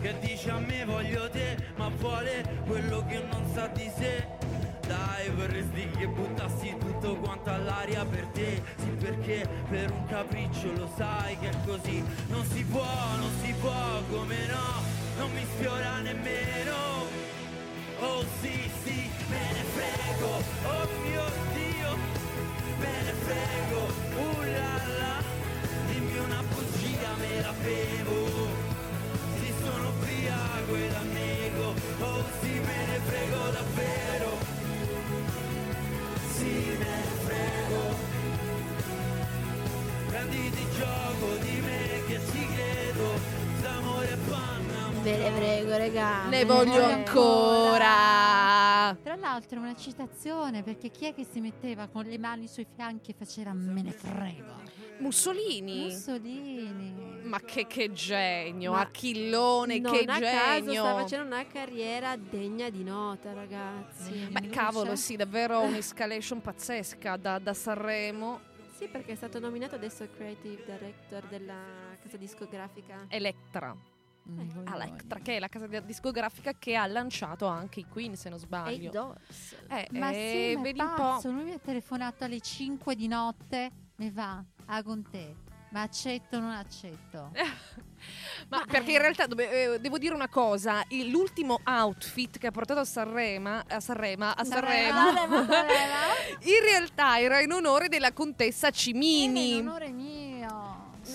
che 0.02 0.16
dice 0.22 0.50
a 0.50 0.58
me 0.58 0.86
voglio 0.86 1.30
te, 1.30 1.58
ma 1.76 1.90
vuole 1.90 2.62
quello 2.66 3.06
che 3.06 3.22
non 3.32 3.48
sa 3.54 3.68
di 3.68 3.92
sé. 3.96 4.44
Dai, 4.88 5.30
vorresti 5.30 5.89
che 5.98 6.08
buttassi 6.08 6.76
tutto 6.78 7.15
quanto 7.15 7.50
all'aria 7.50 8.06
per 8.06 8.26
te. 8.34 8.62
Sì, 8.78 8.89
perché 9.00 9.48
per 9.67 9.91
un 9.91 10.06
capriccio 10.06 10.71
lo 10.74 10.89
sai 10.95 11.38
che 11.39 11.50
è 11.50 11.56
così. 11.65 12.04
Non 12.28 12.45
si 12.45 12.63
può, 12.63 12.86
non 13.17 13.32
si 13.41 13.54
può, 13.60 14.02
come 14.12 14.36
no, 14.48 14.84
non 15.17 15.32
mi 15.32 15.45
sfiora 15.56 16.00
nemmeno. 16.00 16.74
Oh 18.00 18.24
sì, 18.41 18.69
sì, 18.84 19.10
me 19.30 19.52
ne 19.54 19.63
frego, 19.74 20.28
oh 20.67 20.88
mio 21.04 21.24
Dio, 21.54 21.95
me 22.78 23.02
ne 23.04 23.13
frego, 23.13 23.86
uh 24.19 24.75
regà. 45.78 46.28
Ne 46.28 46.46
voglio 46.46 46.84
ancora. 46.84 48.96
Tra 49.02 49.16
l'altro 49.16 49.58
è 49.58 49.62
una 49.62 49.76
citazione 49.76 50.64
perché 50.64 50.90
chi 50.90 51.06
è 51.06 51.14
che 51.14 51.26
si 51.26 51.40
metteva 51.40 51.88
con 51.88 52.06
le 52.06 52.18
mani 52.18 52.48
sui 52.48 52.66
fianchi 52.76 53.12
e 53.12 53.16
faceva 53.18 53.54
me 53.54 53.82
ne 53.82 53.92
frego? 53.92 54.64
Mussolini. 55.00 55.86
Mussolini. 55.86 56.94
Ma 57.24 57.40
che, 57.40 57.66
che 57.68 57.92
genio, 57.92 58.72
Ma 58.72 58.82
Achillone, 58.82 59.80
non 59.80 59.92
che 59.92 60.04
a 60.04 60.20
caso 60.20 60.66
genio. 60.66 60.84
sta 60.84 60.96
facendo 60.96 61.26
una 61.26 61.46
carriera 61.48 62.16
degna 62.16 62.70
di 62.70 62.84
nota, 62.84 63.34
ragazzi. 63.34 64.12
Beh, 64.12 64.42
luce. 64.42 64.54
cavolo, 64.54 64.96
sì, 64.96 65.16
davvero 65.16 65.62
un'escalation 65.62 66.42
pazzesca 66.42 67.18
da, 67.18 67.40
da 67.40 67.54
Sanremo. 67.54 68.54
Sì, 68.78 68.88
perché 68.88 69.14
è 69.14 69.16
stato 69.16 69.40
nominato 69.40 69.76
adesso 69.76 70.08
Creative 70.16 70.64
Director 70.66 71.24
della 71.30 71.56
casa 72.02 72.18
discografica. 72.18 73.06
Electra, 73.08 73.76
Mm, 74.28 74.68
Electra, 74.74 75.20
che 75.20 75.36
è 75.36 75.40
la 75.40 75.48
casa 75.48 75.68
di- 75.68 75.86
discografica 75.86 76.54
che 76.58 76.76
ha 76.76 76.88
lanciato 76.88 77.46
anche 77.46 77.82
i 77.82 77.86
Queen, 77.88 78.16
se 78.16 78.30
non 78.30 78.40
E 78.40 78.42
sbaglio. 78.42 78.88
i 78.88 78.92
Doors. 78.92 79.56
Eh, 79.70 79.88
Ma 79.92 80.10
eh, 80.12 80.48
sì, 80.50 80.56
ma 80.56 80.62
vedi 80.64 80.80
un 80.80 80.88
po'. 80.90 80.96
pazzo, 80.96 81.30
lui 81.32 81.44
mi 81.44 81.52
ha 81.52 81.60
telefonato 81.60 82.24
alle 82.24 82.40
5 82.42 82.96
di 82.96 83.08
notte, 83.08 83.70
mi 83.98 84.10
va, 84.10 84.44
a 84.66 84.82
con 84.82 85.04
te, 85.10 85.36
ma 85.70 85.82
accetto 85.84 86.38
o 86.38 86.40
non 86.40 86.50
accetto? 86.52 87.30
Ma, 88.48 88.58
Ma, 88.60 88.66
perché 88.66 88.92
eh. 88.92 88.96
in 88.96 89.00
realtà 89.02 89.28
dove- 89.28 89.74
eh, 89.76 89.80
devo 89.80 90.00
dire 90.00 90.16
una 90.16 90.28
cosa, 90.28 90.84
il- 90.90 91.10
l'ultimo 91.12 91.60
outfit 91.64 92.40
che 92.40 92.48
ha 92.48 92.52
portato 92.52 92.80
a 92.80 92.86
Sanremo, 92.86 93.62
a 93.68 93.80
Sanremo, 93.80 94.26
a 94.26 94.44
Sanremo, 94.44 94.98
Sanremo, 95.14 95.46
Sanremo. 95.46 96.40
in 96.42 96.62
realtà 96.64 97.20
era 97.20 97.42
in 97.42 97.52
onore 97.52 97.90
della 97.90 98.12
contessa 98.12 98.70
Eh, 98.70 98.72
Cimini. 98.72 99.58
in 99.58 99.68
onore 99.68 99.92
mio. 99.92 100.25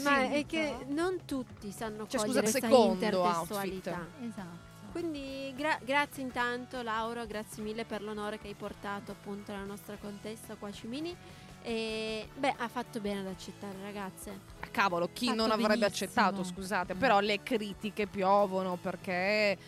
Ma 0.02 0.30
è 0.30 0.44
che 0.46 0.76
non 0.88 1.20
tutti 1.24 1.70
sanno 1.70 2.06
Cioè, 2.06 2.20
scusa, 2.20 2.40
cogliere 2.40 2.40
questa 2.50 2.60
secondo 2.60 2.92
intertestualità. 3.04 4.06
Esatto. 4.22 4.68
Quindi 4.92 5.52
gra- 5.56 5.78
grazie 5.84 6.22
intanto 6.22 6.82
Lauro, 6.82 7.24
grazie 7.24 7.62
mille 7.62 7.84
per 7.84 8.02
l'onore 8.02 8.38
che 8.38 8.48
hai 8.48 8.54
portato 8.54 9.12
appunto 9.12 9.52
alla 9.52 9.64
nostra 9.64 9.96
contessa 9.96 10.56
qua 10.56 10.68
a 10.68 10.72
Cimini. 10.72 11.16
E 11.62 12.26
beh, 12.34 12.54
ha 12.56 12.68
fatto 12.68 13.00
bene 13.00 13.20
ad 13.20 13.26
accettare, 13.26 13.74
ragazze. 13.82 14.30
Ah, 14.60 14.66
Cavolo, 14.70 15.10
chi 15.12 15.26
Fatto 15.26 15.36
non 15.36 15.50
avrebbe 15.50 15.78
benissimo. 15.78 16.08
accettato, 16.10 16.42
scusate, 16.42 16.94
però 16.94 17.20
le 17.20 17.42
critiche 17.42 18.06
piovono 18.06 18.76
perché 18.76 19.58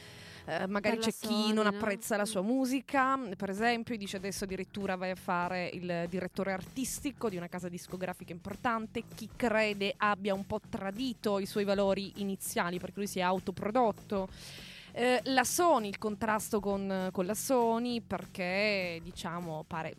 eh, 0.60 0.66
magari 0.66 0.98
c'è 0.98 1.06
la 1.06 1.28
chi 1.28 1.42
Sony, 1.42 1.52
non 1.52 1.64
no? 1.64 1.70
apprezza 1.70 2.16
la 2.16 2.24
sua 2.24 2.42
musica, 2.42 3.18
per 3.36 3.50
esempio, 3.50 3.96
dice 3.96 4.16
adesso 4.16 4.44
addirittura 4.44 4.96
vai 4.96 5.10
a 5.10 5.14
fare 5.14 5.68
il 5.72 6.06
direttore 6.08 6.52
artistico 6.52 7.28
di 7.28 7.36
una 7.36 7.48
casa 7.48 7.68
discografica 7.68 8.32
importante, 8.32 9.04
chi 9.14 9.28
crede 9.34 9.94
abbia 9.96 10.34
un 10.34 10.46
po' 10.46 10.60
tradito 10.68 11.38
i 11.38 11.46
suoi 11.46 11.64
valori 11.64 12.12
iniziali 12.16 12.78
perché 12.78 12.98
lui 12.98 13.06
si 13.06 13.18
è 13.18 13.22
autoprodotto. 13.22 14.28
Eh, 14.92 15.20
la 15.24 15.44
Sony, 15.44 15.88
il 15.88 15.98
contrasto 15.98 16.60
con, 16.60 17.08
con 17.12 17.24
la 17.24 17.34
Sony 17.34 18.00
perché 18.00 19.00
diciamo 19.02 19.64
pare 19.66 19.94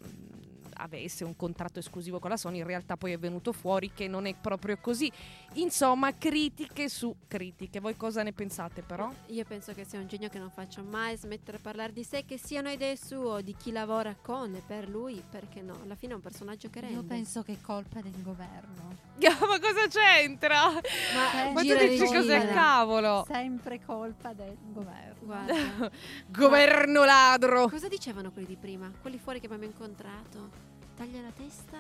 avesse 0.76 1.24
un 1.24 1.36
contratto 1.36 1.80
esclusivo 1.80 2.20
con 2.20 2.30
la 2.30 2.38
Sony, 2.38 2.60
in 2.60 2.66
realtà 2.66 2.98
poi 2.98 3.12
è 3.14 3.18
venuto 3.18 3.52
fuori 3.52 3.92
che 3.94 4.08
non 4.08 4.26
è 4.26 4.34
proprio 4.36 4.78
così. 4.80 5.12
Insomma, 5.54 6.16
critiche 6.18 6.90
su 6.90 7.16
critiche. 7.28 7.80
Voi 7.80 7.96
cosa 7.96 8.24
ne 8.24 8.34
pensate 8.34 8.82
però? 8.82 9.10
Io 9.28 9.44
penso 9.46 9.74
che 9.74 9.84
sia 9.86 10.00
un 10.00 10.08
genio 10.08 10.30
che 10.30 10.40
non 10.40 10.50
faccia 10.50 10.82
mai 10.82 11.16
smettere 11.18 11.58
di 11.58 11.64
parlare 11.64 11.94
di 11.94 12.04
sé, 12.04 12.26
che 12.26 12.38
siano 12.38 12.70
idee 12.70 12.98
sue, 12.98 13.44
di 13.44 13.56
chi 13.56 13.72
lavora 13.72 14.16
con 14.20 14.56
e 14.56 14.62
per 14.66 14.88
lui, 14.90 15.22
perché 15.30 15.62
no? 15.62 15.78
Alla 15.84 15.96
fine 15.96 16.14
è 16.14 16.16
un 16.16 16.22
personaggio 16.22 16.70
che 16.70 16.80
rende. 16.82 16.96
Io 16.96 17.04
penso 17.04 17.44
che 17.44 17.54
è 17.54 17.62
colpa 17.62 18.02
del 18.02 18.22
governo. 18.22 18.96
Ma 19.24 19.60
cosa 19.60 19.88
c'entra? 19.88 20.72
Ma 20.72 21.50
Eh, 21.50 21.52
Ma 21.52 21.62
tu 21.62 21.78
dici 21.88 22.06
cos'è 22.06 22.48
cavolo? 22.52 23.24
Sempre 23.28 23.80
colpa 23.84 24.34
del 24.34 24.58
governo. 24.72 25.12
Guarda. 25.22 25.92
Governo 26.28 27.06
ladro. 27.06 27.70
Cosa 27.70 27.88
dicevano 27.88 28.32
quelli 28.32 28.48
di 28.48 28.58
prima? 28.58 28.92
Quelli 29.02 29.18
fuori 29.18 29.40
che 29.40 29.46
abbiamo 29.46 29.64
incontrato? 29.66 30.72
Taglia 30.96 31.22
la 31.22 31.32
testa? 31.36 31.78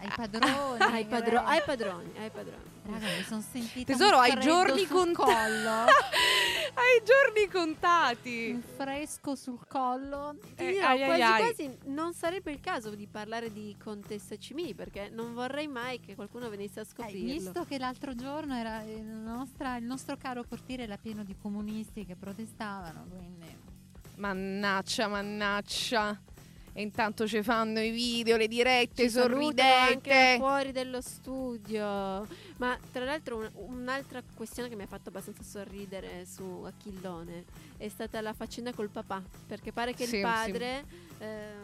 ai 0.00 0.10
padroni. 0.14 0.78
Ai, 0.92 1.04
padro- 1.06 1.44
ai 1.44 1.62
padroni, 1.64 2.10
ai 2.18 2.28
padroni. 2.30 2.62
Raga, 2.84 3.06
mi 3.06 3.22
sono 3.22 3.40
sentita 3.40 3.92
Tesoro, 3.92 4.18
hai 4.18 4.38
giorni 4.38 4.86
contati. 4.86 5.14
collo. 5.14 5.84
Hai 6.76 7.02
giorni 7.04 7.48
contati. 7.50 8.50
un 8.52 8.60
fresco 8.60 9.34
sul 9.36 9.60
collo. 9.66 10.36
Eh, 10.56 10.72
dirò, 10.72 10.88
ai, 10.88 11.02
ai, 11.02 11.06
quasi 11.06 11.22
ai. 11.22 11.40
quasi 11.54 11.78
non 11.84 12.12
sarebbe 12.12 12.50
il 12.52 12.60
caso 12.60 12.90
di 12.94 13.06
parlare 13.06 13.50
di 13.52 13.74
Contessa 13.82 14.36
Cimini 14.36 14.74
perché 14.74 15.08
non 15.08 15.32
vorrei 15.34 15.68
mai 15.68 16.00
che 16.00 16.14
qualcuno 16.16 16.50
venisse 16.50 16.80
a 16.80 16.82
Eh, 16.82 16.86
scoprirlo. 16.86 17.24
visto 17.32 17.64
che 17.64 17.78
l'altro 17.78 18.14
giorno 18.14 18.54
era 18.56 18.82
il, 18.82 19.04
nostra- 19.04 19.76
il 19.76 19.84
nostro 19.84 20.16
caro 20.16 20.44
cortile 20.46 20.82
era 20.82 20.96
pieno 20.98 21.22
di 21.22 21.36
comunisti 21.40 22.04
che 22.04 22.16
protestavano, 22.16 23.06
quindi 23.08 23.46
Mannaccia, 24.16 25.06
mannaccia. 25.08 26.20
E 26.76 26.82
intanto 26.82 27.28
ci 27.28 27.40
fanno 27.44 27.78
i 27.80 27.90
video, 27.90 28.36
le 28.36 28.48
dirette 28.48 29.04
Ci 29.04 29.08
salutano 29.10 29.72
anche 29.72 30.10
sorridente. 30.10 30.36
fuori 30.38 30.72
dello 30.72 31.00
studio. 31.00 32.26
Ma 32.56 32.76
tra 32.92 33.04
l'altro 33.04 33.36
un- 33.38 33.50
un'altra 33.54 34.20
questione 34.34 34.68
che 34.68 34.74
mi 34.74 34.82
ha 34.82 34.86
fatto 34.86 35.08
abbastanza 35.10 35.42
sorridere 35.44 36.26
su 36.26 36.64
Achillone 36.66 37.44
è 37.76 37.88
stata 37.88 38.20
la 38.20 38.32
faccenda 38.32 38.72
col 38.72 38.88
papà, 38.88 39.22
perché 39.46 39.70
pare 39.72 39.94
che 39.94 40.04
Sì, 40.06 40.16
il 40.16 40.20
sì. 40.20 40.20
padre 40.22 40.84
ehm, 41.18 41.63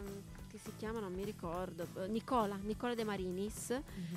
si 0.63 0.71
chiama, 0.77 0.99
non 0.99 1.13
mi 1.13 1.23
ricordo, 1.23 1.87
eh, 1.97 2.07
Nicola, 2.07 2.55
Nicola 2.61 2.93
De 2.93 3.03
Marinis, 3.03 3.71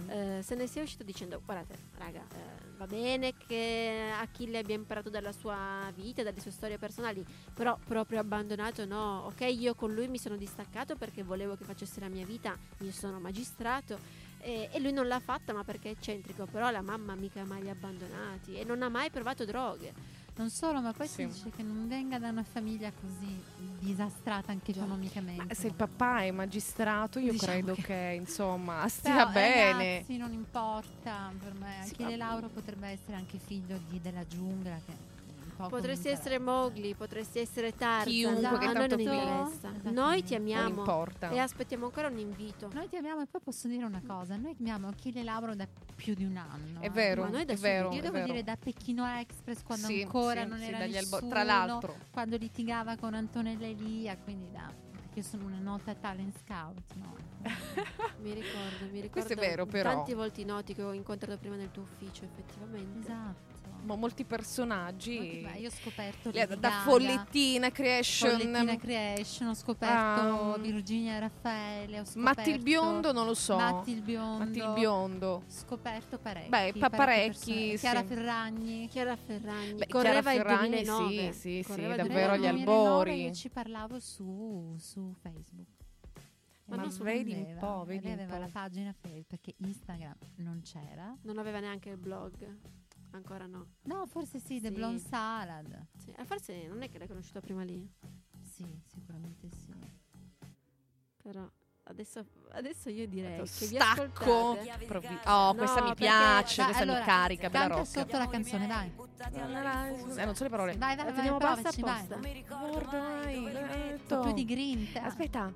eh, 0.09 0.41
se 0.43 0.55
ne 0.55 0.67
sia 0.67 0.83
uscito 0.83 1.03
dicendo 1.03 1.41
guardate 1.45 1.79
raga 1.97 2.21
eh, 2.21 2.77
va 2.77 2.87
bene 2.87 3.35
che 3.37 4.11
Achille 4.21 4.59
abbia 4.59 4.75
imparato 4.75 5.09
dalla 5.09 5.33
sua 5.33 5.91
vita 5.95 6.23
dalle 6.23 6.41
sue 6.41 6.51
storie 6.51 6.79
personali 6.79 7.25
però 7.53 7.79
proprio 7.85 8.21
abbandonato 8.21 8.85
no 8.85 9.25
ok 9.27 9.41
io 9.41 9.75
con 9.75 9.95
lui 9.95 10.09
mi 10.09 10.19
sono 10.19 10.37
distaccato 10.37 10.97
perché 10.97 11.23
volevo 11.23 11.57
che 11.57 11.65
facesse 11.65 12.01
la 12.01 12.09
mia 12.09 12.27
vita 12.27 12.57
io 12.79 12.93
sono 12.93 13.19
magistrato 13.21 13.99
e, 14.39 14.69
e 14.71 14.81
lui 14.81 14.93
non 14.93 15.07
l'ha 15.07 15.21
fatta 15.21 15.53
ma 15.53 15.65
perché 15.65 15.89
è 15.89 15.93
eccentrico 15.93 16.47
però 16.47 16.71
la 16.71 16.83
mamma 16.83 17.15
mica 17.15 17.45
mai 17.45 17.63
li 17.63 17.69
ha 17.69 17.73
abbandonati 17.73 18.59
e 18.59 18.65
non 18.65 18.83
ha 18.83 18.89
mai 18.89 19.11
provato 19.11 19.45
droghe 19.45 20.23
non 20.37 20.51
solo, 20.51 20.81
ma 20.81 20.93
poi 20.93 21.07
Sì. 21.07 21.15
si 21.23 21.27
dice 21.27 21.51
che 21.57 21.63
non 21.63 21.87
venga 21.89 22.19
da 22.19 22.29
una 22.29 22.43
famiglia 22.43 22.91
così 22.93 23.41
disastrata 23.79 24.51
anche 24.53 24.73
economicamente. 24.73 25.45
Ma 25.47 25.55
se 25.55 25.67
il 25.69 25.75
papà 25.75 26.23
è 26.23 26.31
magistrato, 26.31 27.19
io 27.19 27.33
Diciamo 27.33 27.53
credo 27.53 27.75
che- 27.75 27.83
che, 27.83 28.17
insomma 28.19 28.87
stia 28.89 29.15
Però, 29.27 29.31
bene. 29.31 29.93
Ragazzi, 29.99 30.17
non 30.17 30.33
importa 30.33 31.33
per 31.39 31.53
me. 31.55 31.81
Sì, 31.85 31.93
Achille 31.93 32.17
ma- 32.17 32.25
Lauro 32.27 32.49
potrebbe 32.49 32.89
essere 32.89 33.17
anche 33.17 33.39
figlio 33.39 33.79
di, 33.89 34.01
della 34.01 34.27
giungla. 34.27 34.81
Che 34.85 34.93
po' 35.57 35.69
potresti 35.69 36.09
essere 36.09 36.39
Mowgli 36.39 36.95
potresti 36.97 37.39
essere 37.39 37.73
Tarzan 37.75 38.13
Chiunque 38.13 38.59
che 38.59 38.65
a 38.65 38.73
noi 38.73 38.75
tanto 38.75 38.97
non 38.97 39.01
interessa 39.01 39.73
noi 39.91 40.23
ti 40.23 40.33
Non 40.33 40.41
amiamo 40.43 40.79
importa. 40.81 41.31
e 41.31 41.39
aspettiamo 41.39 41.87
ancora 41.87 42.09
un 42.09 42.19
invito 42.19 42.69
Noi 42.73 42.89
ti 42.89 42.97
amiamo 42.97 43.23
e 43.23 43.27
poi 43.27 43.41
posso 43.43 43.69
dire 43.69 43.85
una 43.85 44.03
cosa: 44.07 44.37
noi 44.37 44.55
amiamo 44.59 44.89
Achille 44.89 45.23
Lauro 45.23 45.55
da 45.55 45.67
più 45.95 46.15
di 46.15 46.25
un 46.25 46.37
anno. 46.37 46.81
È 46.81 46.87
eh. 46.87 46.91
vero, 46.91 47.23
Ma 47.23 47.29
noi 47.31 47.45
da 47.45 47.53
è 47.53 47.57
vero. 47.57 47.91
Io 47.93 47.99
è 47.99 48.03
devo 48.03 48.15
vero. 48.15 48.27
dire 48.27 48.43
da 48.43 48.57
Pechino 48.57 49.07
Express 49.07 49.63
quando 49.63 49.87
Sì, 49.87 50.03
ancora 50.03 50.43
sì, 50.43 50.49
non 50.49 50.59
sì, 50.59 50.65
era 50.67 50.79
dagli 50.79 50.97
albo- 50.97 51.17
nessuno, 51.17 51.31
Tra 51.31 51.43
l'altro, 51.45 51.97
quando 52.11 52.37
litigava 52.37 52.97
con 52.97 53.15
Antonella 53.15 53.67
Elia, 53.67 54.17
quindi 54.17 54.51
da 54.51 54.71
perché 54.91 55.19
io 55.21 55.25
sono 55.25 55.47
una 55.47 55.61
nota 55.61 55.95
talent 55.95 56.37
scout, 56.39 56.95
no? 56.95 57.15
Mi 58.21 58.33
ricordo, 58.33 58.85
mi 58.87 59.01
ricordo. 59.01 59.11
Questo 59.11 59.33
è 59.35 59.37
vero, 59.37 59.67
però. 59.67 59.91
Tanti 59.91 60.15
volti 60.15 60.45
noti 60.45 60.75
che 60.75 60.83
ho 60.83 60.93
incontrato 60.93 61.39
prima 61.39 61.57
nel 61.57 61.71
tuo 61.71 61.83
ufficio, 61.83 62.25
effettivamente. 62.25 63.01
Esatto. 63.01 63.54
Mo- 63.85 63.97
molti 63.97 64.25
personaggi. 64.25 65.41
Beh, 65.43 65.59
io 65.59 65.69
ho 65.69 65.71
scoperto 65.73 66.31
da 66.31 66.47
Gaga, 66.47 66.71
Follettina 66.83 67.71
Creation. 67.71 68.31
Follettina 68.31 68.77
Creation, 68.77 69.49
ho 69.51 69.55
scoperto 69.55 69.95
Ah, 69.95 70.59
Virginia 70.59 71.19
Raffaele, 71.19 72.01
ho 72.01 72.05
scoperto 72.05 72.41
Matti 72.41 72.51
il 72.51 72.63
biondo 72.63 73.13
non 73.13 73.27
lo 73.27 73.35
so. 73.35 73.57
Matti 73.57 73.91
il 73.93 74.03
biondo. 74.03 74.45
Matti 74.45 74.59
il 74.59 74.73
biondo. 74.75 75.27
Ho 75.29 75.43
scoperto 75.49 76.19
parecchi. 76.19 76.49
Beh, 76.49 76.73
pa- 76.79 76.91
parecchi. 76.91 77.77
Chiara 77.79 78.01
sì. 78.01 78.07
Ferragni. 78.07 78.89
Chiara 78.89 79.17
Ferragni. 79.17 79.75
Beh, 79.75 79.87
Correva 79.89 80.31
Chiara 80.33 80.49
Ferragni, 80.49 80.79
il 80.81 80.85
2009. 80.85 81.33
sì, 81.33 81.39
sì, 81.39 81.63
sì, 81.63 81.69
Correva 81.69 81.97
davvero 81.97 82.33
agli 82.33 82.41
2009. 82.41 82.55
Nel 82.57 82.65
2009 82.65 82.89
albori. 82.89 83.23
Io 83.25 83.33
ci 83.33 83.49
parlavo 83.51 84.01
su, 84.01 84.75
su 84.79 85.15
Facebook. 85.21 85.69
Ma 86.67 86.77
E 86.77 86.79
non 86.79 86.97
vedi 87.03 87.33
un 87.35 87.57
po', 87.59 87.85
vedi 87.85 88.05
lei 88.05 88.15
un 88.15 88.19
aveva 88.21 88.35
po'. 88.37 88.41
la 88.41 88.49
pagina 88.51 88.93
Facebook 88.99 89.27
perché 89.27 89.55
Instagram 89.59 90.15
non 90.37 90.63
c'era. 90.65 91.15
Non 91.23 91.37
aveva 91.37 91.61
neanche 91.61 91.91
il 91.91 91.99
blog. 91.99 92.57
Ancora 93.15 93.47
no. 93.47 93.75
No, 93.83 94.07
forse 94.07 94.41
sì, 94.41 94.61
The 94.61 94.69
Sì. 94.69 94.75
Blonde 94.75 94.99
Salad. 94.99 95.87
Sì. 95.97 96.11
Eh, 96.11 96.25
forse 96.25 96.67
non 96.67 96.83
è 96.83 96.89
che 96.91 96.99
l'hai 96.99 97.07
conosciuta 97.07 97.41
prima 97.41 97.63
lì. 97.63 97.89
Sì, 98.43 98.67
sicuramente 98.93 99.49
sì. 99.51 99.73
Però 101.23 101.49
adesso, 101.85 102.27
adesso 102.51 102.91
io 102.91 103.07
direi 103.07 103.47
Stacco. 103.47 104.59
Provi- 104.87 105.19
oh, 105.27 105.53
No, 105.53 105.55
questa 105.55 105.83
mi 105.83 105.95
piace, 105.95 106.57
Dai, 106.57 106.65
questa 106.67 106.83
allora, 106.83 106.99
mi 106.99 107.05
carica, 107.05 107.51
bella 107.51 107.61
Canta 107.69 107.77
rock. 107.77 107.89
sotto 107.89 108.19
la 108.19 108.27
canzone, 108.27 108.67
dai. 108.67 108.93
Eh, 110.17 110.25
non 110.25 110.35
so 110.35 110.43
le 110.43 110.51
parole. 110.51 110.77
Vai, 110.77 110.97
vai, 110.97 110.97
La 110.97 111.05
vai, 111.05 111.15
teniamo 111.15 111.39
bassa 111.39 111.69
apposta. 111.69 112.17
Guarda, 112.17 112.99
vai, 112.99 113.39
Un 113.39 114.01
po' 114.09 114.21
più 114.23 114.33
di 114.33 114.45
grinta. 114.45 115.05
Aspetta, 115.05 115.53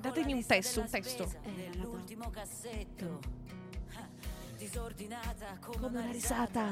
datemi 0.00 0.32
un 0.32 0.46
testo, 0.46 0.80
un 0.80 0.88
testo. 0.88 1.30
Eh, 1.42 1.70
Madonna. 1.76 2.30
cassetto 2.30 3.20
disordinata 4.68 5.58
come, 5.60 5.76
Come 5.78 5.98
una 6.00 6.10
risata. 6.10 6.70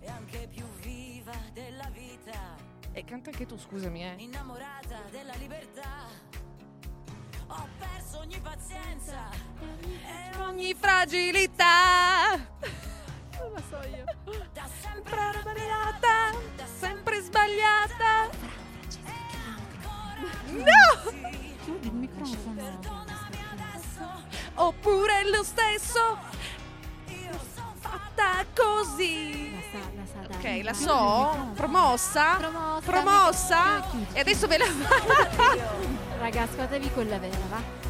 e 0.00 0.08
anche 0.08 0.48
più 0.50 0.64
viva 0.80 1.32
della 1.52 1.88
vita 1.92 2.56
E 2.92 3.04
canta 3.04 3.30
anche 3.30 3.46
tu, 3.46 3.56
scusami, 3.56 4.04
eh. 4.04 4.14
innamorata 4.18 4.98
della 5.10 5.34
libertà 5.34 6.02
ho 7.46 7.68
perso 7.78 8.18
ogni 8.18 8.40
pazienza 8.40 9.28
e 9.60 10.36
Ogni 10.40 10.74
fragilità. 10.74 12.30
Non 12.36 13.52
la 13.52 13.62
so 13.68 13.80
io. 13.86 14.04
da 14.52 14.66
sempre 14.82 15.12
Sempre 15.14 15.40
sbagliata, 15.40 16.32
sempre 16.78 17.20
sbagliata. 17.20 18.30
No! 20.50 21.52
Chiudi 21.62 21.86
il 21.86 21.92
microfono. 21.92 22.54
perdonami 22.54 23.38
adesso 23.52 24.22
Oppure 24.54 25.28
lo 25.30 25.42
stesso, 25.44 26.18
fatta 28.14 28.44
così. 28.54 29.52
La 29.52 29.60
sa, 29.70 29.78
la 29.96 30.04
sa, 30.06 30.38
dai. 30.38 30.58
Ok, 30.58 30.64
la 30.64 30.72
so. 30.72 31.52
Promossa. 31.54 32.36
Promossa. 32.36 32.80
Promossa. 32.90 33.84
E 34.12 34.20
adesso 34.20 34.46
ve 34.46 34.58
la 34.58 34.64
fa. 35.30 35.56
Raga, 36.18 36.42
ascoltatevi 36.42 36.90
quella 36.94 37.18
vera, 37.18 37.36
va? 37.50 37.83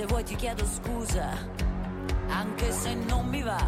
Se 0.00 0.06
vuoi 0.06 0.24
ti 0.24 0.34
chiedo 0.34 0.64
scusa, 0.64 1.28
anche 2.28 2.72
se 2.72 2.94
non 2.94 3.26
mi 3.26 3.42
va. 3.42 3.60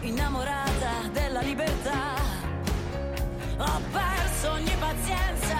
Innamorata 0.00 1.08
della 1.10 1.40
libertà, 1.40 2.16
ho 3.56 3.80
perso 3.90 4.50
ogni 4.50 4.76
pazienza 4.78 5.56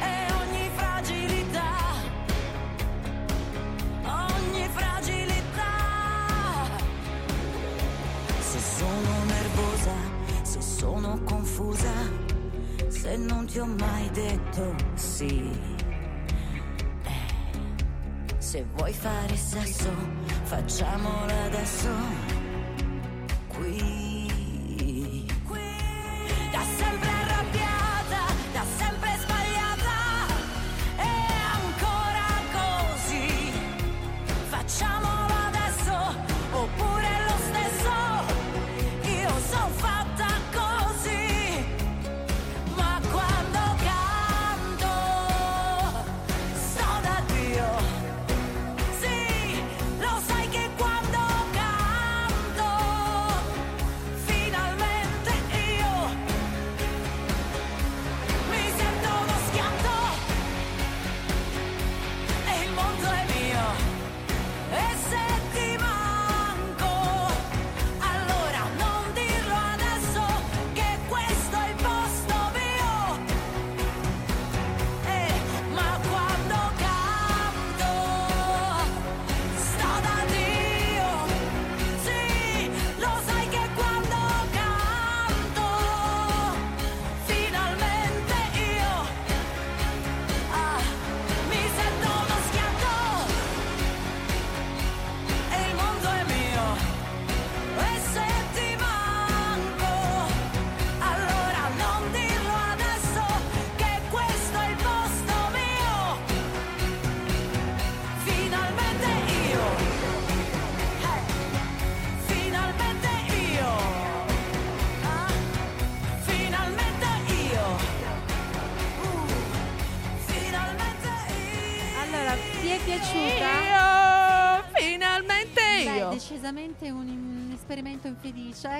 e 0.00 0.32
ogni 0.32 0.70
fragilità. 0.76 1.72
Ogni 4.04 4.68
fragilità. 4.72 5.74
Se 8.38 8.58
sono 8.60 9.24
nervosa, 9.24 9.94
se 10.42 10.60
sono 10.62 11.20
confusa, 11.24 11.94
se 12.86 13.16
non 13.16 13.44
ti 13.46 13.58
ho 13.58 13.66
mai 13.66 14.08
detto 14.10 14.72
sì. 14.94 15.69
Se 18.50 18.64
vuoi 18.74 18.92
fare 18.92 19.36
sesso, 19.36 19.88
facciamolo 20.42 21.32
adesso. 21.46 22.29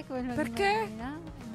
Infelice 0.01 0.05
quello 0.07 0.29
di 0.31 0.35
Perché? 0.37 0.93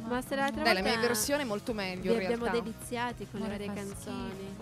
Ma 0.07 0.21
se 0.21 0.35
l'altra 0.35 0.61
Dai, 0.63 0.73
la 0.75 0.81
mia 0.81 0.99
versione 0.99 1.41
è 1.41 1.45
molto 1.45 1.73
meglio 1.73 2.13
vi 2.13 2.19
in 2.19 2.25
abbiamo 2.25 2.43
realtà. 2.45 2.61
deliziati 2.61 3.27
con 3.29 3.39
le 3.39 3.45
amore, 3.47 3.65
varie 3.65 3.81
canzoni. 3.83 4.55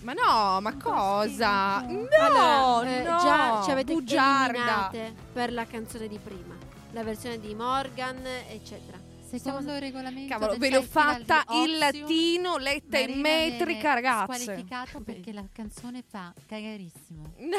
Ma 0.00 0.12
no, 0.12 0.60
ma 0.60 0.76
cosa? 0.76 1.80
No, 1.82 2.06
Allora, 2.20 2.88
eh, 2.88 3.02
no, 3.02 3.18
già 3.18 3.60
ci 3.64 3.70
avete 3.70 3.92
bugiarda. 3.92 4.90
per 5.32 5.52
la 5.52 5.66
canzone 5.66 6.06
di 6.08 6.18
prima, 6.18 6.54
la 6.92 7.02
versione 7.02 7.38
di 7.40 7.54
Morgan, 7.54 8.20
eccetera. 8.48 8.98
Secondo 9.28 9.74
il 9.74 9.80
regolamento 9.80 10.32
Cavolo, 10.32 10.56
ve 10.56 10.70
l'ho 10.70 10.82
fatta 10.82 11.42
in 11.50 11.78
latino, 11.78 12.56
letta 12.58 12.96
in 12.98 13.18
metrica, 13.20 13.94
ragazze. 13.94 14.40
squalificato 14.42 15.00
perché 15.00 15.32
la 15.32 15.44
canzone 15.52 16.02
fa 16.08 16.32
cagarissimo. 16.46 17.32
No. 17.38 17.56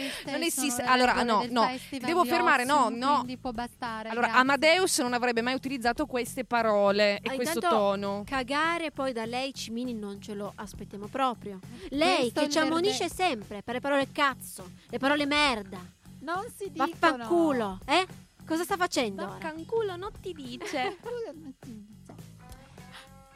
Queste 0.00 0.30
Non 0.30 0.42
esiste- 0.42 0.82
allora, 0.82 1.22
no, 1.22 1.44
no, 1.48 1.68
devo 2.00 2.24
fermare, 2.24 2.64
no, 2.64 2.88
no. 2.88 3.24
Può 3.40 3.50
bastare. 3.52 4.08
Allora, 4.08 4.26
grazie. 4.26 4.42
Amadeus 4.42 4.98
non 4.98 5.12
avrebbe 5.12 5.42
mai 5.42 5.54
utilizzato 5.54 6.06
queste 6.06 6.44
parole 6.44 7.18
e 7.20 7.30
Ah, 7.30 7.34
questo 7.34 7.60
tono. 7.60 8.22
Cagare 8.26 8.90
poi 8.90 9.12
da 9.12 9.24
lei 9.24 9.52
Cimini 9.54 9.94
non 9.94 10.20
ce 10.20 10.34
lo 10.34 10.52
aspettiamo 10.54 11.06
proprio. 11.06 11.58
Lei 11.90 12.30
Questo 12.30 12.40
che 12.40 12.48
ci 12.50 12.58
ammonisce 12.58 13.08
sempre 13.08 13.62
per 13.62 13.74
le 13.74 13.80
parole 13.80 14.10
cazzo, 14.12 14.70
le 14.88 14.98
parole 14.98 15.26
merda, 15.26 15.78
Non 16.20 16.44
si 16.54 16.70
dicono. 16.70 16.88
vaffanculo, 16.98 17.78
eh? 17.86 18.06
Cosa 18.46 18.62
sta 18.64 18.76
facendo 18.76 19.22
ora? 19.22 19.32
Vaffanculo 19.32 19.96
non 19.96 20.10
ti 20.20 20.32
dice. 20.32 20.96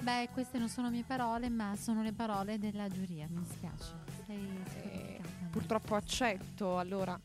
Beh, 0.00 0.28
queste 0.32 0.56
non 0.58 0.68
sono 0.68 0.88
mie 0.88 1.04
parole, 1.06 1.50
ma 1.50 1.74
sono 1.76 2.02
le 2.02 2.12
parole 2.14 2.58
della 2.58 2.88
giuria. 2.88 3.26
Mi 3.28 3.40
dispiace. 3.42 3.92
Sei. 4.26 4.99
Purtroppo 5.50 5.94
accetto, 5.96 6.78
allora. 6.78 7.18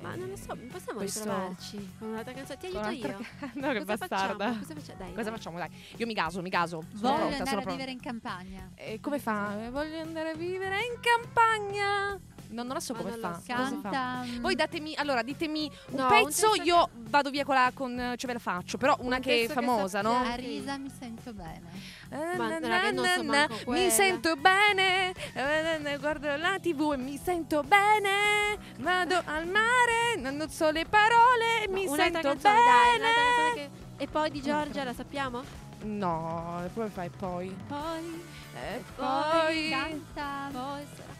Ma 0.00 0.14
non 0.14 0.28
lo 0.28 0.36
so, 0.36 0.54
possiamo 0.70 0.98
questo- 0.98 1.20
riprovarci 1.24 1.92
con 1.98 2.08
un'altra 2.08 2.32
canzone? 2.34 2.58
Ti 2.58 2.66
aiuto 2.66 2.88
io. 2.90 3.16
ca- 3.38 3.50
no, 3.54 3.72
che 3.72 3.78
Cosa 3.78 3.96
bastarda. 3.96 4.44
facciamo? 4.52 4.58
Cosa, 4.58 4.74
faccia- 4.74 4.94
dai, 4.94 5.08
Cosa 5.14 5.22
dai. 5.22 5.32
facciamo? 5.38 5.58
Dai, 5.58 5.68
io 5.96 6.06
mi 6.06 6.12
gaso, 6.12 6.42
mi 6.42 6.48
gaso. 6.50 6.82
Sono 6.82 7.00
Voglio 7.00 7.14
pronta, 7.16 7.36
andare 7.38 7.48
a 7.48 7.52
pronta. 7.52 7.70
vivere 7.70 7.90
in 7.92 8.00
campagna. 8.00 8.70
Eh, 8.74 9.00
come 9.00 9.18
fa? 9.18 9.68
Voglio 9.70 9.98
andare 10.00 10.30
a 10.30 10.34
vivere 10.34 10.76
in 10.80 11.00
campagna. 11.00 12.20
No, 12.56 12.62
non 12.62 12.72
la 12.72 12.80
so 12.80 12.94
Ma 12.94 12.98
come 13.00 13.10
non 13.10 13.20
fa. 13.20 13.28
lo 13.28 13.34
so. 13.34 13.52
Cosa 13.54 13.68
fa? 13.82 13.90
Canta. 13.90 14.22
mm, 14.24 14.40
Voi 14.40 14.54
datemi, 14.54 14.94
allora 14.96 15.22
ditemi 15.22 15.70
un 15.90 15.96
No, 15.96 16.02
un 16.04 16.08
pezzo, 16.08 16.24
testo 16.24 16.50
che- 16.52 16.62
io 16.62 16.88
vado 16.94 17.28
via 17.30 17.44
con 17.44 17.54
la, 17.54 17.70
con, 17.74 17.94
cioè 17.96 18.26
ve 18.26 18.32
la 18.32 18.38
faccio, 18.38 18.78
però 18.78 18.96
una 19.00 19.16
Un 19.16 19.22
che 19.22 19.42
è 19.42 19.46
che 19.46 19.52
famosa, 19.52 20.00
no? 20.00 20.12
sappiamo. 20.12 20.32
A 20.32 20.36
risa 20.36 20.78
mi 20.78 20.90
sento 20.98 21.32
bene. 21.34 21.70
Eh, 22.08 22.36
Ma 22.38 22.48
na, 22.48 22.58
raga, 22.60 22.90
non 22.92 23.04
na, 23.04 23.14
so 23.14 23.22
manco 23.24 23.54
mi 23.56 23.64
quella. 23.64 23.90
sento 23.90 24.36
bene, 24.36 25.12
eh, 25.34 25.80
eh, 25.84 25.98
guardo 25.98 26.34
la 26.36 26.56
tv 26.60 26.92
e 26.92 26.96
mi 26.96 27.18
sento 27.22 27.62
bene, 27.62 28.56
vado 28.78 29.20
al 29.24 29.46
mare, 29.48 30.16
non 30.18 30.48
so 30.48 30.70
le 30.70 30.86
parole 30.86 31.64
e 31.64 31.68
mi 31.68 31.84
Un'altra 31.86 32.04
sento 32.04 32.20
canzone, 32.28 32.54
dai, 32.54 32.98
bene. 32.98 33.10
un'altra 33.10 33.22
canzone 33.22 33.54
che- 33.96 34.02
E 34.04 34.06
poi 34.08 34.30
di 34.30 34.40
Giorgia 34.42 34.84
la 34.84 34.94
sappiamo? 34.94 35.42
No, 35.82 36.62
come 36.74 36.88
fai 36.88 37.10
poi? 37.10 37.54
Poi, 37.68 38.34
E 38.54 38.82
Poi 38.94 39.04
poi... 39.06 39.68
canta. 39.70 40.48
poi 40.50 40.86
sarà 40.96 41.12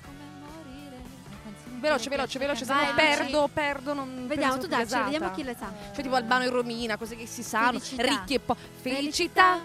Veloce, 1.79 2.09
veloce, 2.09 2.39
veloce, 2.39 2.65
se 2.65 2.73
no 2.73 2.81
perdo, 2.95 3.49
perdo, 3.53 3.93
non 3.95 4.27
Vediamo, 4.27 4.59
tu 4.59 4.67
dacci, 4.67 4.97
vediamo 4.99 5.31
chi 5.31 5.43
le 5.45 5.55
sa. 5.59 5.73
Cioè 5.93 6.03
tipo 6.03 6.15
Albano 6.17 6.45
e 6.45 6.49
Romina, 6.49 6.97
cose 6.97 7.17
che 7.17 7.27
si 7.27 7.43
sanno, 7.43 7.79
Felicità. 7.79 8.03
ricchi 8.03 8.35
e 8.35 8.41
po'. 8.41 8.57
Felicità. 8.81 9.61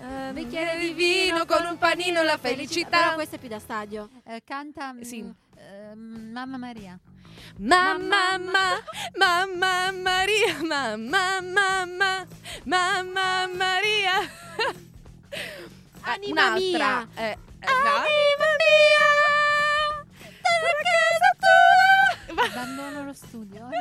Eh, 0.00 0.32
bicchiere 0.32 0.78
di 0.78 0.92
vino 0.92 1.46
con 1.46 1.64
un 1.64 1.78
panino 1.78 2.22
la 2.22 2.36
felicità. 2.36 2.98
Però 2.98 3.14
questa 3.14 3.36
è 3.36 3.38
più 3.38 3.48
da 3.48 3.58
stadio. 3.58 4.10
Eh, 4.24 4.42
canta 4.44 4.92
mm, 4.92 5.00
Sì. 5.00 5.24
eh, 5.56 5.94
Mamma 5.94 6.56
Maria. 6.58 6.98
Mamma, 7.58 8.36
mamma, 8.38 8.82
mamma 9.16 9.90
Maria, 9.92 10.56
mamma, 10.62 11.40
mamma, 11.40 12.26
mamma 12.64 13.46
Maria. 13.46 14.20
Eh, 14.22 14.74
Anima 16.02 16.40
un'altra. 16.54 16.58
mia. 16.58 17.08
Eh, 17.14 17.30
eh, 17.30 17.36
Anima 17.66 18.43
Abbandono 22.54 23.04
lo 23.04 23.12
studio. 23.12 23.68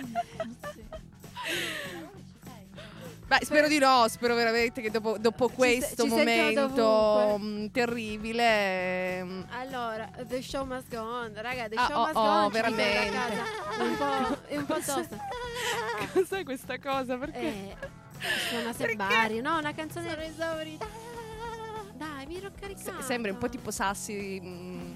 Beh, 3.26 3.40
spero 3.46 3.68
di 3.68 3.78
no, 3.80 4.06
spero 4.10 4.36
veramente 4.36 4.82
che 4.82 4.92
dopo, 4.92 5.18
dopo 5.18 5.48
questo 5.48 6.04
ci 6.04 6.10
momento 6.10 6.68
dovunque. 6.68 7.48
mm, 7.48 7.66
terribile... 7.68 9.24
mm, 9.24 9.42
Allora, 9.52 10.10
The 10.28 10.42
Show 10.42 10.66
Must 10.66 10.90
Go 10.94 11.02
On. 11.02 11.32
Raga, 11.34 11.68
The 11.70 11.76
Ah, 11.76 11.88
Show 11.88 11.96
oh, 11.98 12.02
Must 12.02 12.16
oh, 12.16 12.22
Go 12.22 12.28
On. 12.28 12.52
veramente. 12.52 13.12
un 13.80 13.96
po', 13.98 14.38
è 14.48 14.58
un 14.58 14.66
po' 14.66 14.76
tosta. 14.76 15.18
Cos'è 16.14 16.44
questa 16.44 16.78
cosa? 16.80 17.18
Perché? 17.18 17.40
Eh, 17.40 17.76
suona 18.50 18.74
Serbari. 18.74 19.40
No, 19.42 19.58
una 19.58 19.74
canzone... 19.74 20.10
Sono 20.10 20.22
esaurita. 20.22 20.86
Dai, 21.96 22.26
mi 22.28 22.38
ero 22.38 22.52
caricata. 22.60 22.98
Se- 23.00 23.04
sembra 23.04 23.32
un 23.32 23.38
po' 23.38 23.50
tipo 23.50 23.72
sassi 23.72 24.40
mm, 24.44 24.93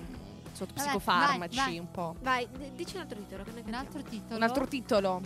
sotto 0.57 0.73
Vabbè, 0.75 0.87
psicofarmaci, 0.87 1.55
vai, 1.55 1.65
vai. 1.65 1.79
un 1.79 1.91
po'. 1.91 2.15
Vai, 2.21 2.47
d- 2.51 2.71
dici 2.75 2.95
un 2.95 3.01
altro 3.01 3.17
titolo. 3.19 3.43
Un 3.65 3.73
altro 3.73 4.01
titolo. 4.01 4.35
Un 4.35 4.43
altro 4.43 4.67
titolo. 4.67 5.21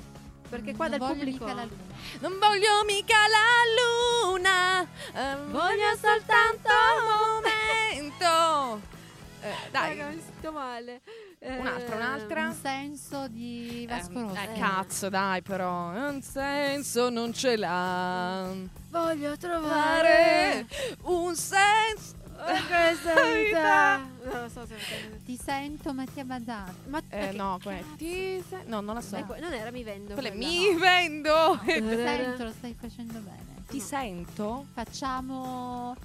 Perché 0.50 0.76
qua 0.76 0.88
Non 0.90 0.98
dal 1.00 1.08
pubblico... 1.08 1.46
mica 1.46 1.54
la 1.56 1.64
luna. 1.64 1.84
Non 2.20 2.38
voglio 2.40 2.84
mica 2.86 3.16
la 3.28 4.28
luna, 4.28 4.82
eh, 4.82 5.36
voglio 5.50 5.96
soltanto 6.00 6.70
un 7.00 8.02
momento. 8.02 8.90
Eh, 9.44 9.56
dai, 9.72 9.98
Raga, 9.98 10.10
mi 10.12 10.22
sento 10.24 10.52
male. 10.52 11.02
Un'altra, 11.40 11.94
Eh, 11.94 11.96
un'altra. 11.96 12.46
Un 12.50 12.54
senso 12.54 13.28
di 13.28 13.88
Vasco 13.90 14.20
Eh, 14.20 14.22
Rossi. 14.22 14.38
eh, 14.38 14.60
cazzo, 14.60 15.10
dai, 15.10 15.42
però. 15.42 15.90
Un 16.10 16.22
senso 16.22 17.10
non 17.10 17.34
ce 17.34 17.58
l'ha. 17.58 18.50
Voglio 18.92 19.36
trovare 19.38 20.68
un 21.06 21.36
senso. 21.36 22.20
questa 22.68 23.14
vita. 23.32 23.98
Non 24.24 24.42
lo 24.44 24.50
so 24.50 24.66
se 24.66 24.76
Ti 25.24 25.38
sento 25.38 25.94
Mattia 25.94 26.24
Bazar. 26.26 26.74
Ma 26.88 27.02
Eh, 27.10 27.32
no, 27.34 27.60
come? 27.62 27.84
Ti 27.98 28.44
se- 28.48 28.64
No, 28.66 28.82
non 28.82 28.96
la 28.96 29.02
so. 29.02 29.24
Que- 29.26 29.40
non 29.40 29.54
era 29.54 29.72
mi 29.72 29.84
vendo. 29.84 30.14
Quella 30.14 30.30
quella. 30.30 30.46
mi 30.48 30.76
vendo. 30.76 31.60
Ti 31.66 31.72
sento, 31.82 32.44
lo 32.44 32.52
stai 32.52 32.76
facendo 32.80 33.20
bene. 33.20 33.64
Ti 33.68 33.80
sento? 33.80 34.66
Facciamo. 34.74 35.96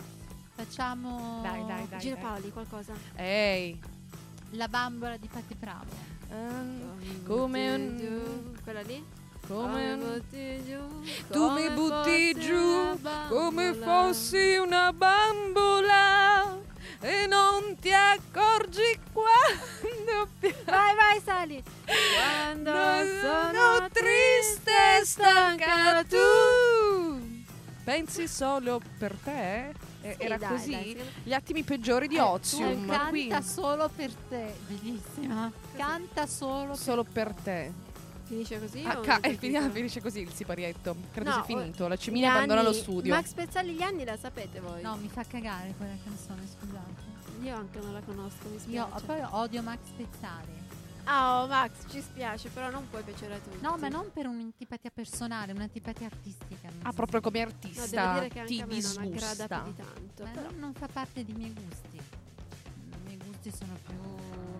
Facciamo. 0.54 1.40
Dai, 1.42 1.64
dai, 1.66 1.88
dai. 1.88 1.98
Gino 2.00 2.14
dai. 2.14 2.24
Paoli, 2.24 2.50
qualcosa. 2.52 2.92
Ehi. 3.16 3.80
La 4.50 4.68
bambola 4.68 5.16
di 5.16 5.28
Patti 5.28 5.54
Bravo. 5.54 5.90
ehm, 6.30 7.24
Come 7.26 7.74
un- 7.74 8.54
Quella 8.62 8.82
lì? 8.82 9.04
Come 9.46 9.96
butti 9.96 10.62
giù. 10.66 11.04
Tu 11.30 11.50
mi 11.50 11.70
butti 11.70 12.34
giù 12.34 12.98
come 13.28 13.74
fossi 13.74 14.56
una 14.56 14.92
bambola 14.92 16.58
e 17.00 17.26
non 17.26 17.76
ti 17.80 17.92
accorgi 17.92 18.98
quando. 19.12 20.28
Vai, 20.64 20.94
vai, 20.96 21.20
sali. 21.24 21.62
Quando 21.84 22.72
sono 23.20 23.88
triste 23.92 24.72
e 25.00 25.04
stanca 25.04 26.02
tu 26.04 27.44
pensi 27.84 28.26
solo 28.26 28.80
per 28.98 29.14
te? 29.22 29.68
Eh, 30.02 30.16
Sì, 30.18 30.22
Era 30.24 30.36
dai, 30.38 30.48
così? 30.48 30.70
dai, 30.70 31.00
Gli 31.22 31.32
attimi 31.32 31.62
peggiori 31.62 32.08
di 32.08 32.16
Eh, 32.16 32.20
Ozium, 32.20 32.86
canta 32.86 33.08
quindi 33.08 33.42
solo 33.44 33.88
per 33.94 34.12
te. 34.28 34.54
Bellissima. 34.66 35.50
Canta 35.76 36.26
solo 36.26 36.74
solo 36.74 37.04
per 37.04 37.32
te. 37.44 37.72
Finisce 38.26 38.58
così? 38.58 38.82
Ah, 38.84 39.00
ca- 39.00 39.20
non 39.22 39.30
eh, 39.32 39.36
finisce, 39.36 39.70
finisce 39.70 40.00
così 40.02 40.20
il 40.20 40.32
siparietto. 40.32 40.96
Credo 41.12 41.30
No, 41.30 41.34
sia 41.36 41.44
finito. 41.44 41.86
La 41.86 41.94
Gli 41.94 41.98
Cimini 41.98 42.26
abbandona 42.26 42.62
lo 42.62 42.72
studio. 42.72 43.14
Max 43.14 43.32
Pezzali 43.32 43.72
gli 43.72 43.82
anni 43.82 44.04
la 44.04 44.16
sapete 44.16 44.58
voi? 44.60 44.82
No, 44.82 44.96
mi 44.96 45.08
fa 45.08 45.24
cagare 45.24 45.74
quella 45.76 45.94
canzone, 46.02 46.42
scusate. 46.46 47.14
Io 47.42 47.54
anche 47.54 47.78
non 47.78 47.92
la 47.92 48.00
conosco, 48.00 48.48
mi 48.48 48.54
Io 48.54 48.60
spiace. 48.60 49.04
poi 49.04 49.20
odio 49.30 49.62
Max 49.62 49.78
Pezzali. 49.96 50.64
Ah, 51.04 51.42
oh, 51.42 51.46
Max, 51.46 51.70
ci 51.88 52.00
spiace, 52.00 52.48
però 52.48 52.68
non 52.68 52.88
puoi 52.90 53.04
piacere 53.04 53.34
a 53.34 53.38
tutti. 53.38 53.58
No, 53.60 53.76
ma 53.78 53.86
non 53.88 54.10
per 54.12 54.26
un'antipatia 54.26 54.90
personale, 54.92 55.52
un'antipatia 55.52 56.06
artistica. 56.06 56.68
Ah, 56.82 56.88
so. 56.90 56.96
proprio 56.96 57.20
come 57.20 57.38
No, 57.44 57.46
artista 57.46 57.86
devo 57.86 58.12
dire 58.14 58.28
che 58.28 58.40
anche 58.40 58.52
ti 58.52 58.60
a 58.60 58.66
me 58.66 58.80
non 58.80 58.90
aggrada 59.04 59.46
disgusta. 59.46 59.58
più 59.60 59.70
di 59.72 59.76
tanto. 59.76 60.22
Ma 60.24 60.30
però. 60.30 60.50
non, 60.50 60.58
non 60.58 60.74
fa 60.74 60.88
parte 60.92 61.24
dei 61.24 61.34
miei 61.34 61.52
gusti. 61.52 61.96
I 61.96 62.96
miei 63.04 63.18
gusti 63.24 63.52
sono 63.56 63.78
più 63.86 63.94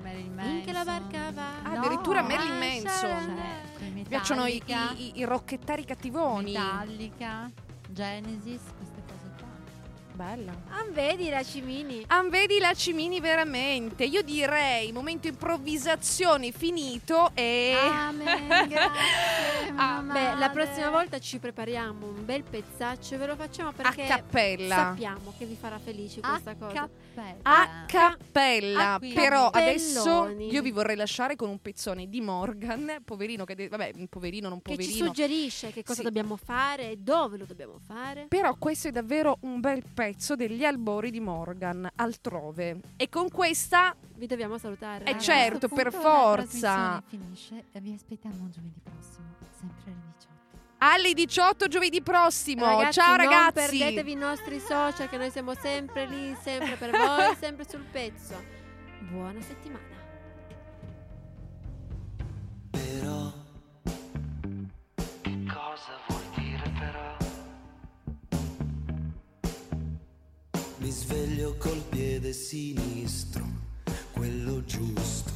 Marilyn 0.07 0.35
Manson. 0.35 0.55
Finché 0.55 0.73
la 0.73 0.85
barca 0.85 1.31
va. 1.33 1.49
Ah, 1.63 1.71
addirittura 1.73 2.21
No, 2.21 2.29
Marilyn 2.29 2.53
ah, 2.53 2.59
Manson. 2.59 3.37
certo, 3.37 3.85
i 3.85 3.91
Mi 3.91 4.05
piacciono 4.05 4.47
i, 4.47 4.63
i- 4.97 5.13
i 5.19 5.25
rocchettari 5.25 5.85
cattivoni. 5.85 6.53
Metallica, 6.53 7.51
Genesis, 7.89 8.61
queste 8.77 9.03
cose 9.07 9.33
qua. 9.39 9.45
Bella. 10.13 10.53
Ah, 10.71 10.85
vedi 10.93 11.29
la 11.29 11.43
Cimini? 11.43 12.05
Ah, 12.07 12.23
vedi 12.23 12.59
la 12.59 12.73
Cimini 12.73 13.21
veramente. 13.21 14.05
Io 14.05 14.23
direi 14.23 14.91
momento 14.93 15.27
improvvisazione 15.29 16.53
finito 16.53 17.31
e 17.35 17.75
Amen, 17.77 18.47
grazie. 18.69 19.56
Ah, 19.77 20.01
Beh, 20.03 20.35
la 20.37 20.51
prossima 20.51 20.91
volta 20.91 21.19
ci 21.19 21.39
prepariamo 21.39 22.07
un 22.07 22.25
bel 22.25 22.43
pezzaccio 22.43 23.15
e 23.15 23.19
ve 23.19 23.27
lo 23.27 23.37
facciamo 23.37 23.73
perché 23.73 24.05
a 24.05 24.17
cappella. 24.17 24.75
sappiamo 24.75 25.33
che 25.37 25.45
vi 25.47 25.55
farà 25.57 25.79
felici 25.79 26.21
a 26.23 26.29
questa 26.31 26.55
cosa. 26.55 26.73
cappella. 26.73 27.37
A 27.43 27.85
cappella, 27.87 28.97
qui. 28.99 29.13
però 29.13 29.49
adesso 29.49 30.29
io 30.29 30.63
vi 30.63 30.71
vorrei 30.71 30.97
lasciare 30.97 31.37
con 31.37 31.49
un 31.49 31.61
pezzone 31.61 32.09
di 32.09 32.21
Morgan, 32.21 32.99
poverino 33.05 33.45
che 33.45 33.55
de- 33.55 33.69
vabbè, 33.69 33.93
poverino 34.09 34.49
non 34.49 34.61
che 34.63 34.73
ci 34.73 34.77
poverino. 34.77 35.07
suggerisce 35.07 35.73
che 35.73 35.83
cosa 35.83 35.99
Sì. 35.99 36.03
dobbiamo 36.05 36.37
fare 36.37 36.91
e 36.93 36.97
dove 36.97 37.37
lo 37.39 37.45
dobbiamo 37.45 37.79
fare. 37.85 38.27
Però 38.29 38.55
questo 38.57 38.89
è 38.89 38.91
davvero 38.93 39.39
un 39.41 39.61
bel 39.61 39.83
pezzo 39.93 40.37
degli 40.37 40.65
albori 40.65 41.11
di 41.11 41.21
Morgan 41.21 41.89
altrove. 41.97 42.81
E 42.97 43.09
con 43.09 43.29
questa 43.31 43.95
Vi 44.17 44.27
dobbiamo 44.27 44.57
salutare. 44.57 45.05
Eh, 45.05 45.09
A 45.09 45.13
ragazzi. 45.13 45.25
certo, 45.27 45.69
per 45.69 45.93
la 45.93 46.01
forza. 46.01 46.33
trasmissione 46.43 47.03
finisce 47.07 47.65
e 47.73 47.81
vi 47.81 47.93
aspettiamo 47.93 48.49
giovedì 48.49 48.81
prossimo, 48.83 49.27
sempre 49.59 49.91
alle 49.93 50.03
18. 50.13 50.35
alle 50.79 51.13
18 51.15 51.69
giovedì 51.69 52.03
prossimo. 52.03 52.65
Ragazzi, 52.67 52.93
Ciao 53.01 53.17
Non 53.17 53.25
ragazzi. 53.27 53.53
perdetevi 53.79 54.13
i 54.13 54.15
nostri 54.17 54.61
social 54.61 55.09
che 55.09 55.17
noi 55.17 55.31
siamo 55.31 55.55
sempre 55.55 56.07
lì, 56.07 56.37
sempre 56.43 56.77
per 56.77 56.91
voi, 56.91 57.35
sempre 57.41 57.67
sul 57.69 57.85
pezzo. 57.91 58.35
Buona 59.11 59.41
settimana. 59.41 59.85
Però 62.71 63.33
che 65.23 65.45
cosa 65.47 65.99
vuol 66.09 66.23
dire 66.37 66.73
però? 66.79 67.17
Mi 70.79 70.91
sveglio 70.91 71.57
col 71.57 71.83
piede 71.89 72.33
sinistro, 72.33 73.45
quello 74.13 74.63
giusto. 74.65 75.36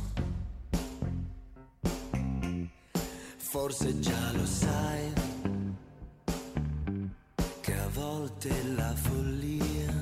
Forse 3.51 3.99
già 3.99 4.31
lo 4.31 4.47
sai 4.47 5.13
che 7.61 7.75
a 7.75 7.89
volte 7.89 8.49
la 8.77 8.95
follia 8.95 9.93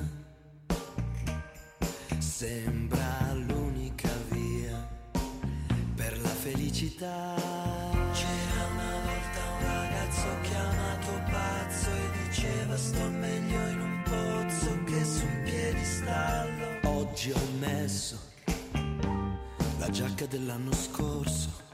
sembra 2.19 3.33
l'unica 3.33 4.11
via 4.29 4.87
per 5.95 6.21
la 6.21 6.29
felicità. 6.29 7.33
C'era 8.13 8.67
una 8.71 8.93
volta 9.01 9.41
un 9.57 9.65
ragazzo 9.65 10.27
chiamato 10.43 11.11
pazzo 11.31 11.89
e 11.89 12.27
diceva 12.27 12.77
sto 12.77 13.09
meglio 13.09 13.67
in 13.67 13.79
un 13.81 14.01
pozzo 14.03 14.83
che 14.83 15.03
su 15.03 15.25
un 15.25 15.41
piedistallo. 15.43 16.99
Oggi 16.99 17.31
ho 17.31 17.47
messo 17.57 18.19
la 19.79 19.89
giacca 19.89 20.27
dell'anno 20.27 20.71
scorso 20.71 21.68